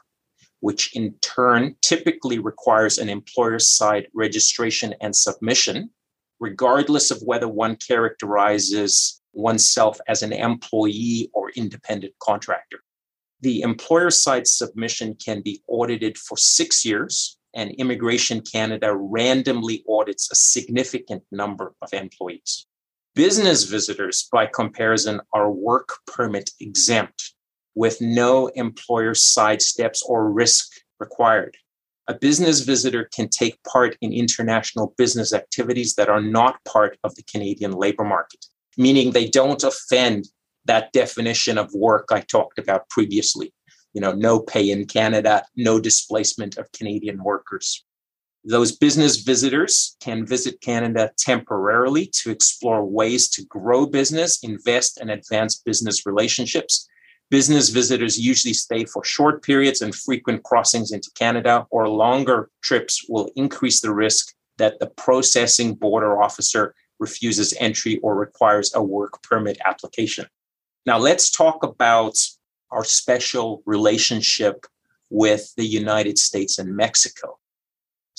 which 0.59 0.95
in 0.95 1.15
turn 1.21 1.75
typically 1.81 2.39
requires 2.39 2.97
an 2.97 3.09
employer 3.09 3.59
side 3.59 4.07
registration 4.13 4.93
and 5.01 5.15
submission 5.15 5.89
regardless 6.39 7.11
of 7.11 7.21
whether 7.23 7.47
one 7.47 7.75
characterizes 7.75 9.21
oneself 9.33 9.99
as 10.07 10.23
an 10.23 10.33
employee 10.33 11.29
or 11.33 11.51
independent 11.51 12.13
contractor. 12.19 12.79
The 13.41 13.61
employer 13.61 14.09
side 14.09 14.47
submission 14.47 15.15
can 15.15 15.41
be 15.41 15.61
audited 15.67 16.17
for 16.17 16.37
six 16.37 16.83
years, 16.83 17.37
and 17.53 17.71
Immigration 17.71 18.41
Canada 18.41 18.95
randomly 18.95 19.83
audits 19.87 20.29
a 20.31 20.35
significant 20.35 21.23
number 21.31 21.73
of 21.81 21.93
employees. 21.93 22.67
Business 23.19 23.65
visitors, 23.65 24.29
by 24.31 24.45
comparison, 24.45 25.19
are 25.33 25.51
work 25.51 25.89
permit 26.07 26.51
exempt 26.61 27.33
with 27.75 27.99
no 27.99 28.47
employer 28.47 29.13
side 29.13 29.61
steps 29.61 30.01
or 30.07 30.31
risk 30.31 30.69
required 31.01 31.57
a 32.09 32.13
business 32.15 32.61
visitor 32.61 33.07
can 33.13 33.29
take 33.29 33.61
part 33.63 33.95
in 34.01 34.11
international 34.11 34.95
business 34.97 35.31
activities 35.31 35.93
that 35.95 36.09
are 36.09 36.21
not 36.21 36.63
part 36.63 36.97
of 37.03 37.13
the 37.15 37.23
Canadian 37.23 37.73
labor 37.73 38.03
market, 38.03 38.43
meaning 38.77 39.11
they 39.11 39.27
don't 39.27 39.63
offend 39.63 40.27
that 40.65 40.91
definition 40.91 41.57
of 41.59 41.71
work 41.73 42.07
I 42.11 42.21
talked 42.21 42.57
about 42.57 42.89
previously. 42.89 43.53
You 43.93 44.01
know, 44.01 44.13
no 44.13 44.39
pay 44.39 44.71
in 44.71 44.85
Canada, 44.85 45.43
no 45.55 45.79
displacement 45.79 46.57
of 46.57 46.71
Canadian 46.71 47.23
workers. 47.23 47.85
Those 48.45 48.71
business 48.71 49.17
visitors 49.17 49.97
can 50.01 50.25
visit 50.25 50.61
Canada 50.61 51.11
temporarily 51.17 52.09
to 52.21 52.31
explore 52.31 52.85
ways 52.85 53.29
to 53.31 53.45
grow 53.45 53.85
business, 53.85 54.39
invest, 54.43 54.97
and 54.99 55.11
advance 55.11 55.57
business 55.57 56.05
relationships 56.05 56.87
Business 57.29 57.69
visitors 57.69 58.17
usually 58.17 58.55
stay 58.55 58.85
for 58.85 59.03
short 59.03 59.43
periods 59.43 59.81
and 59.83 59.93
frequent 59.93 60.43
crossings 60.43 60.91
into 60.91 61.11
Canada, 61.13 61.67
or 61.69 61.87
longer 61.87 62.49
trips 62.63 63.05
will 63.07 63.29
increase 63.35 63.81
the 63.81 63.93
risk 63.93 64.33
that 64.57 64.79
the 64.79 64.87
processing 64.87 65.75
border 65.75 66.19
officer 66.21 66.73
refuses 66.99 67.53
entry 67.59 67.99
or 67.99 68.15
requires 68.15 68.73
a 68.73 68.81
work 68.81 69.21
permit 69.21 69.59
application. 69.63 70.25
Now, 70.87 70.97
let's 70.97 71.29
talk 71.29 71.63
about 71.63 72.17
our 72.71 72.83
special 72.83 73.61
relationship 73.67 74.65
with 75.11 75.53
the 75.55 75.65
United 75.65 76.17
States 76.17 76.57
and 76.57 76.75
Mexico. 76.75 77.37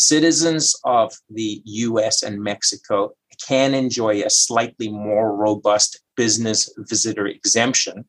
Citizens 0.00 0.74
of 0.84 1.12
the 1.28 1.60
US 1.66 2.22
and 2.22 2.42
Mexico 2.42 3.12
can 3.46 3.74
enjoy 3.74 4.22
a 4.22 4.30
slightly 4.30 4.88
more 4.88 5.36
robust 5.36 6.00
business 6.16 6.72
visitor 6.78 7.26
exemption 7.26 8.06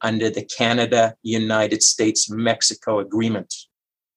under 0.00 0.30
the 0.30 0.46
Canada 0.46 1.14
United 1.22 1.82
States 1.82 2.30
Mexico 2.30 3.00
Agreement, 3.00 3.54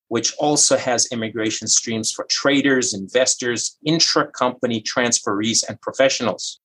which 0.07 0.33
also 0.39 0.77
has 0.77 1.11
immigration 1.11 1.67
streams 1.67 2.13
for 2.13 2.25
traders, 2.29 2.93
investors, 2.93 3.77
intra 3.85 4.27
company 4.27 4.81
transferees, 4.81 5.67
and 5.67 5.81
professionals. 5.81 6.61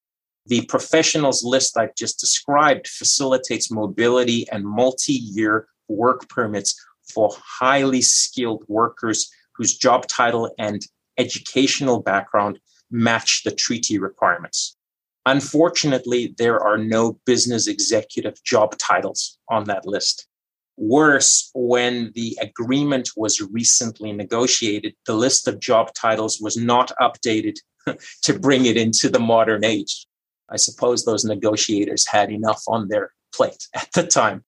The 0.47 0.65
professionals 0.67 1.43
list 1.43 1.77
I've 1.77 1.97
just 1.97 2.21
described 2.21 2.87
facilitates 2.87 3.69
mobility 3.69 4.47
and 4.53 4.65
multi 4.65 5.15
year 5.15 5.67
work 5.89 6.29
permits 6.29 6.81
for 7.13 7.33
highly 7.35 8.01
skilled 8.01 8.65
workers 8.69 9.29
whose 9.57 9.77
job 9.77 10.07
title 10.07 10.51
and 10.59 10.83
educational 11.19 12.01
background 12.01 12.59
match 12.91 13.43
the 13.45 13.51
treaty 13.51 13.99
requirements. 13.99 14.77
Unfortunately, 15.25 16.35
there 16.39 16.61
are 16.61 16.79
no 16.79 17.19
business 17.27 17.67
executive 17.67 18.43
job 18.45 18.77
titles 18.79 19.39
on 19.51 19.65
that 19.65 19.85
list. 19.85 20.29
Worse, 20.77 21.51
when 21.55 22.13
the 22.15 22.39
agreement 22.41 23.11
was 23.17 23.41
recently 23.41 24.13
negotiated, 24.13 24.95
the 25.07 25.15
list 25.15 25.49
of 25.49 25.59
job 25.59 25.93
titles 25.95 26.39
was 26.41 26.57
not 26.57 26.93
updated 27.01 27.57
to 28.23 28.39
bring 28.39 28.67
it 28.67 28.77
into 28.77 29.09
the 29.09 29.19
modern 29.19 29.65
age. 29.65 30.07
I 30.49 30.57
suppose 30.57 31.05
those 31.05 31.25
negotiators 31.25 32.07
had 32.07 32.31
enough 32.31 32.63
on 32.69 32.89
their 32.89 33.11
plate 33.35 33.67
at 33.75 33.89
the 33.95 34.07
time. 34.07 34.45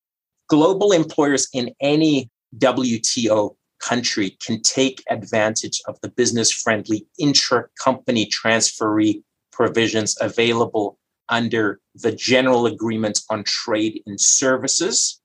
Global 0.48 0.92
employers 0.92 1.48
in 1.52 1.74
any 1.80 2.30
WTO 2.56 3.56
country 3.80 4.36
can 4.44 4.62
take 4.62 5.02
advantage 5.10 5.80
of 5.86 5.98
the 6.00 6.08
business 6.08 6.52
friendly 6.52 7.06
intra 7.18 7.66
company 7.82 8.26
transferee 8.26 9.22
provisions 9.52 10.16
available 10.20 10.98
under 11.28 11.80
the 11.94 12.12
General 12.12 12.66
Agreement 12.66 13.20
on 13.30 13.44
Trade 13.44 14.02
in 14.06 14.16
Services, 14.18 15.20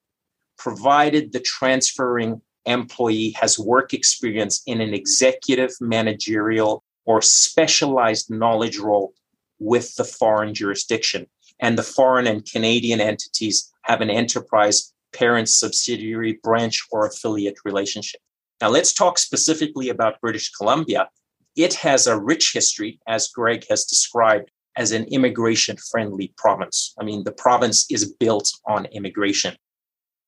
provided 0.58 1.32
the 1.32 1.40
transferring 1.40 2.42
employee 2.66 3.32
has 3.40 3.60
work 3.60 3.94
experience 3.94 4.62
in 4.66 4.82
an 4.82 4.94
executive, 4.94 5.72
managerial, 5.82 6.84
or 7.06 7.22
specialized 7.22 8.30
knowledge 8.32 8.78
role 8.78 9.14
with 9.60 9.96
the 9.96 10.04
foreign 10.04 10.54
jurisdiction. 10.54 11.28
And 11.60 11.78
the 11.78 11.84
foreign 11.84 12.28
and 12.28 12.46
Canadian 12.50 13.00
entities 13.00 13.72
have 13.84 14.02
an 14.02 14.10
enterprise 14.10 14.94
parent 15.14 15.50
subsidiary 15.50 16.40
branch 16.44 16.82
or 16.92 17.06
affiliate 17.06 17.58
relationship. 17.64 18.20
Now, 18.64 18.70
let's 18.70 18.94
talk 18.94 19.20
specifically 19.20 19.90
about 19.90 20.22
British 20.22 20.50
Columbia. 20.52 21.10
It 21.58 21.74
has 21.74 22.08
a 22.08 22.18
rich 22.18 22.54
history, 22.54 22.98
as 23.10 23.28
Greg 23.28 23.66
has 23.70 23.84
described, 23.84 24.52
as 24.78 24.94
an 24.94 25.04
immigration 25.12 25.76
friendly 25.92 26.34
province. 26.38 26.96
I 26.98 27.04
mean, 27.04 27.26
the 27.26 27.34
province 27.34 27.86
is 27.92 28.14
built 28.14 28.50
on 28.66 28.86
immigration. 28.86 29.58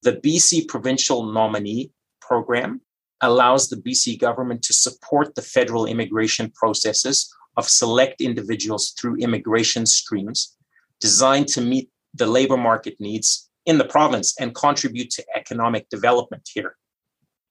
The 0.04 0.17
BC 0.17 0.67
Provincial 0.67 1.32
Nominee 1.32 1.91
Program 2.19 2.82
allows 3.21 3.69
the 3.69 3.78
BC 3.78 4.19
government 4.19 4.63
to 4.63 4.74
support 4.74 5.34
the 5.36 5.41
federal 5.41 5.86
immigration 5.86 6.52
processes 6.52 7.34
of 7.56 7.69
select 7.69 8.19
individuals 8.19 8.93
through 9.00 9.15
immigration 9.15 9.86
streams 9.86 10.58
designed 11.00 11.48
to 11.48 11.62
meet 11.62 11.89
the 12.13 12.28
labor 12.28 12.58
market 12.58 12.98
needs 13.00 13.50
in 13.65 13.78
the 13.78 13.86
province 13.86 14.36
and 14.41 14.54
contribute 14.54 15.10
to 15.12 15.24
economic 15.38 15.88
development 15.88 16.50
here. 16.54 16.76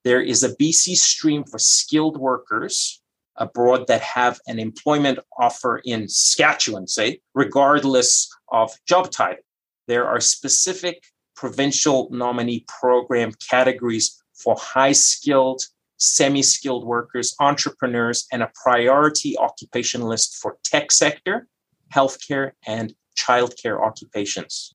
There 0.04 0.20
is 0.20 0.42
a 0.42 0.54
BC 0.56 0.96
stream 0.96 1.44
for 1.44 1.58
skilled 1.58 2.18
workers 2.18 3.00
abroad 3.36 3.86
that 3.88 4.02
have 4.02 4.38
an 4.46 4.58
employment 4.58 5.18
offer 5.38 5.80
in 5.84 6.08
Saskatchewan, 6.08 6.86
say, 6.86 7.20
regardless 7.34 8.30
of 8.52 8.70
job 8.86 9.10
title. 9.10 9.42
There 9.88 10.06
are 10.06 10.20
specific 10.20 11.02
provincial 11.34 12.08
nominee 12.10 12.64
program 12.68 13.32
categories 13.50 14.22
for 14.34 14.56
high 14.56 14.92
skilled, 14.92 15.62
semi 15.96 16.42
skilled 16.42 16.84
workers, 16.84 17.34
entrepreneurs, 17.40 18.26
and 18.30 18.42
a 18.42 18.52
priority 18.62 19.36
occupation 19.38 20.02
list 20.02 20.36
for 20.36 20.58
tech 20.64 20.92
sector, 20.92 21.48
healthcare, 21.92 22.52
and 22.66 22.94
childcare 23.18 23.80
occupations. 23.82 24.74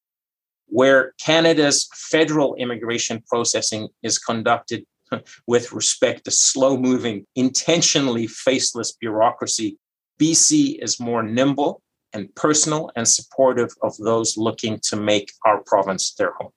Where 0.65 1.13
Canada's 1.19 1.87
federal 1.93 2.55
immigration 2.55 3.23
processing 3.27 3.89
is 4.03 4.19
conducted 4.19 4.85
with 5.47 5.71
respect 5.71 6.25
to 6.25 6.31
slow 6.31 6.77
moving, 6.77 7.25
intentionally 7.35 8.27
faceless 8.27 8.93
bureaucracy, 8.93 9.77
BC 10.19 10.81
is 10.83 10.99
more 10.99 11.23
nimble 11.23 11.81
and 12.13 12.33
personal 12.35 12.91
and 12.95 13.07
supportive 13.07 13.69
of 13.83 13.95
those 13.97 14.37
looking 14.37 14.79
to 14.83 14.95
make 14.95 15.31
our 15.45 15.61
province 15.65 16.13
their 16.15 16.33
home. 16.33 16.51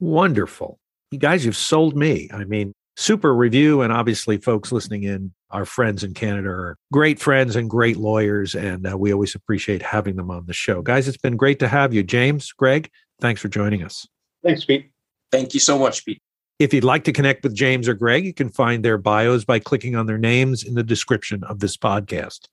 Wonderful. 0.00 0.78
You 1.10 1.18
guys, 1.18 1.44
you've 1.44 1.56
sold 1.56 1.96
me. 1.96 2.28
I 2.32 2.44
mean, 2.44 2.72
super 2.96 3.34
review. 3.34 3.82
And 3.82 3.92
obviously, 3.92 4.38
folks 4.38 4.72
listening 4.72 5.04
in, 5.04 5.32
our 5.50 5.64
friends 5.64 6.02
in 6.02 6.14
Canada 6.14 6.48
are 6.48 6.76
great 6.92 7.20
friends 7.20 7.56
and 7.56 7.68
great 7.68 7.96
lawyers. 7.96 8.54
And 8.54 8.90
uh, 8.90 8.96
we 8.96 9.12
always 9.12 9.34
appreciate 9.34 9.82
having 9.82 10.16
them 10.16 10.30
on 10.30 10.46
the 10.46 10.52
show. 10.52 10.82
Guys, 10.82 11.08
it's 11.08 11.18
been 11.18 11.36
great 11.36 11.58
to 11.60 11.68
have 11.68 11.92
you. 11.92 12.02
James, 12.02 12.52
Greg, 12.52 12.90
thanks 13.20 13.40
for 13.40 13.48
joining 13.48 13.82
us. 13.84 14.06
Thanks, 14.42 14.64
Pete. 14.64 14.90
Thank 15.30 15.54
you 15.54 15.60
so 15.60 15.78
much, 15.78 16.04
Pete. 16.04 16.22
If 16.58 16.72
you'd 16.72 16.84
like 16.84 17.04
to 17.04 17.12
connect 17.12 17.42
with 17.42 17.54
James 17.54 17.88
or 17.88 17.94
Greg, 17.94 18.24
you 18.24 18.34
can 18.34 18.48
find 18.48 18.84
their 18.84 18.98
bios 18.98 19.44
by 19.44 19.58
clicking 19.58 19.96
on 19.96 20.06
their 20.06 20.18
names 20.18 20.62
in 20.62 20.74
the 20.74 20.82
description 20.82 21.42
of 21.44 21.58
this 21.58 21.76
podcast. 21.76 22.48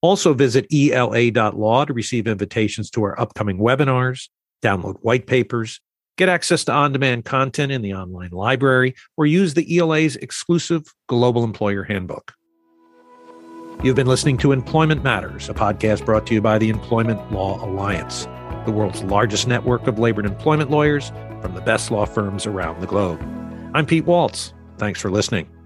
Also, 0.00 0.32
visit 0.32 0.66
ela.law 0.72 1.84
to 1.84 1.92
receive 1.92 2.28
invitations 2.28 2.90
to 2.90 3.02
our 3.02 3.18
upcoming 3.20 3.58
webinars, 3.58 4.28
download 4.62 4.96
white 5.00 5.26
papers, 5.26 5.80
get 6.16 6.28
access 6.28 6.64
to 6.64 6.72
on 6.72 6.92
demand 6.92 7.24
content 7.24 7.72
in 7.72 7.82
the 7.82 7.94
online 7.94 8.30
library, 8.30 8.94
or 9.16 9.26
use 9.26 9.54
the 9.54 9.78
ELA's 9.78 10.16
exclusive 10.16 10.84
Global 11.08 11.42
Employer 11.42 11.82
Handbook. 11.82 12.34
You've 13.82 13.96
been 13.96 14.06
listening 14.06 14.38
to 14.38 14.52
Employment 14.52 15.02
Matters, 15.02 15.48
a 15.48 15.54
podcast 15.54 16.04
brought 16.04 16.26
to 16.28 16.34
you 16.34 16.40
by 16.40 16.58
the 16.58 16.68
Employment 16.68 17.32
Law 17.32 17.64
Alliance, 17.64 18.26
the 18.66 18.72
world's 18.72 19.02
largest 19.04 19.48
network 19.48 19.86
of 19.86 19.98
labor 19.98 20.20
and 20.20 20.30
employment 20.30 20.70
lawyers 20.70 21.10
from 21.40 21.54
the 21.54 21.60
best 21.60 21.90
law 21.90 22.04
firms 22.04 22.46
around 22.46 22.80
the 22.80 22.86
globe. 22.86 23.37
I'm 23.74 23.86
Pete 23.86 24.06
Waltz. 24.06 24.54
Thanks 24.78 25.00
for 25.00 25.10
listening. 25.10 25.57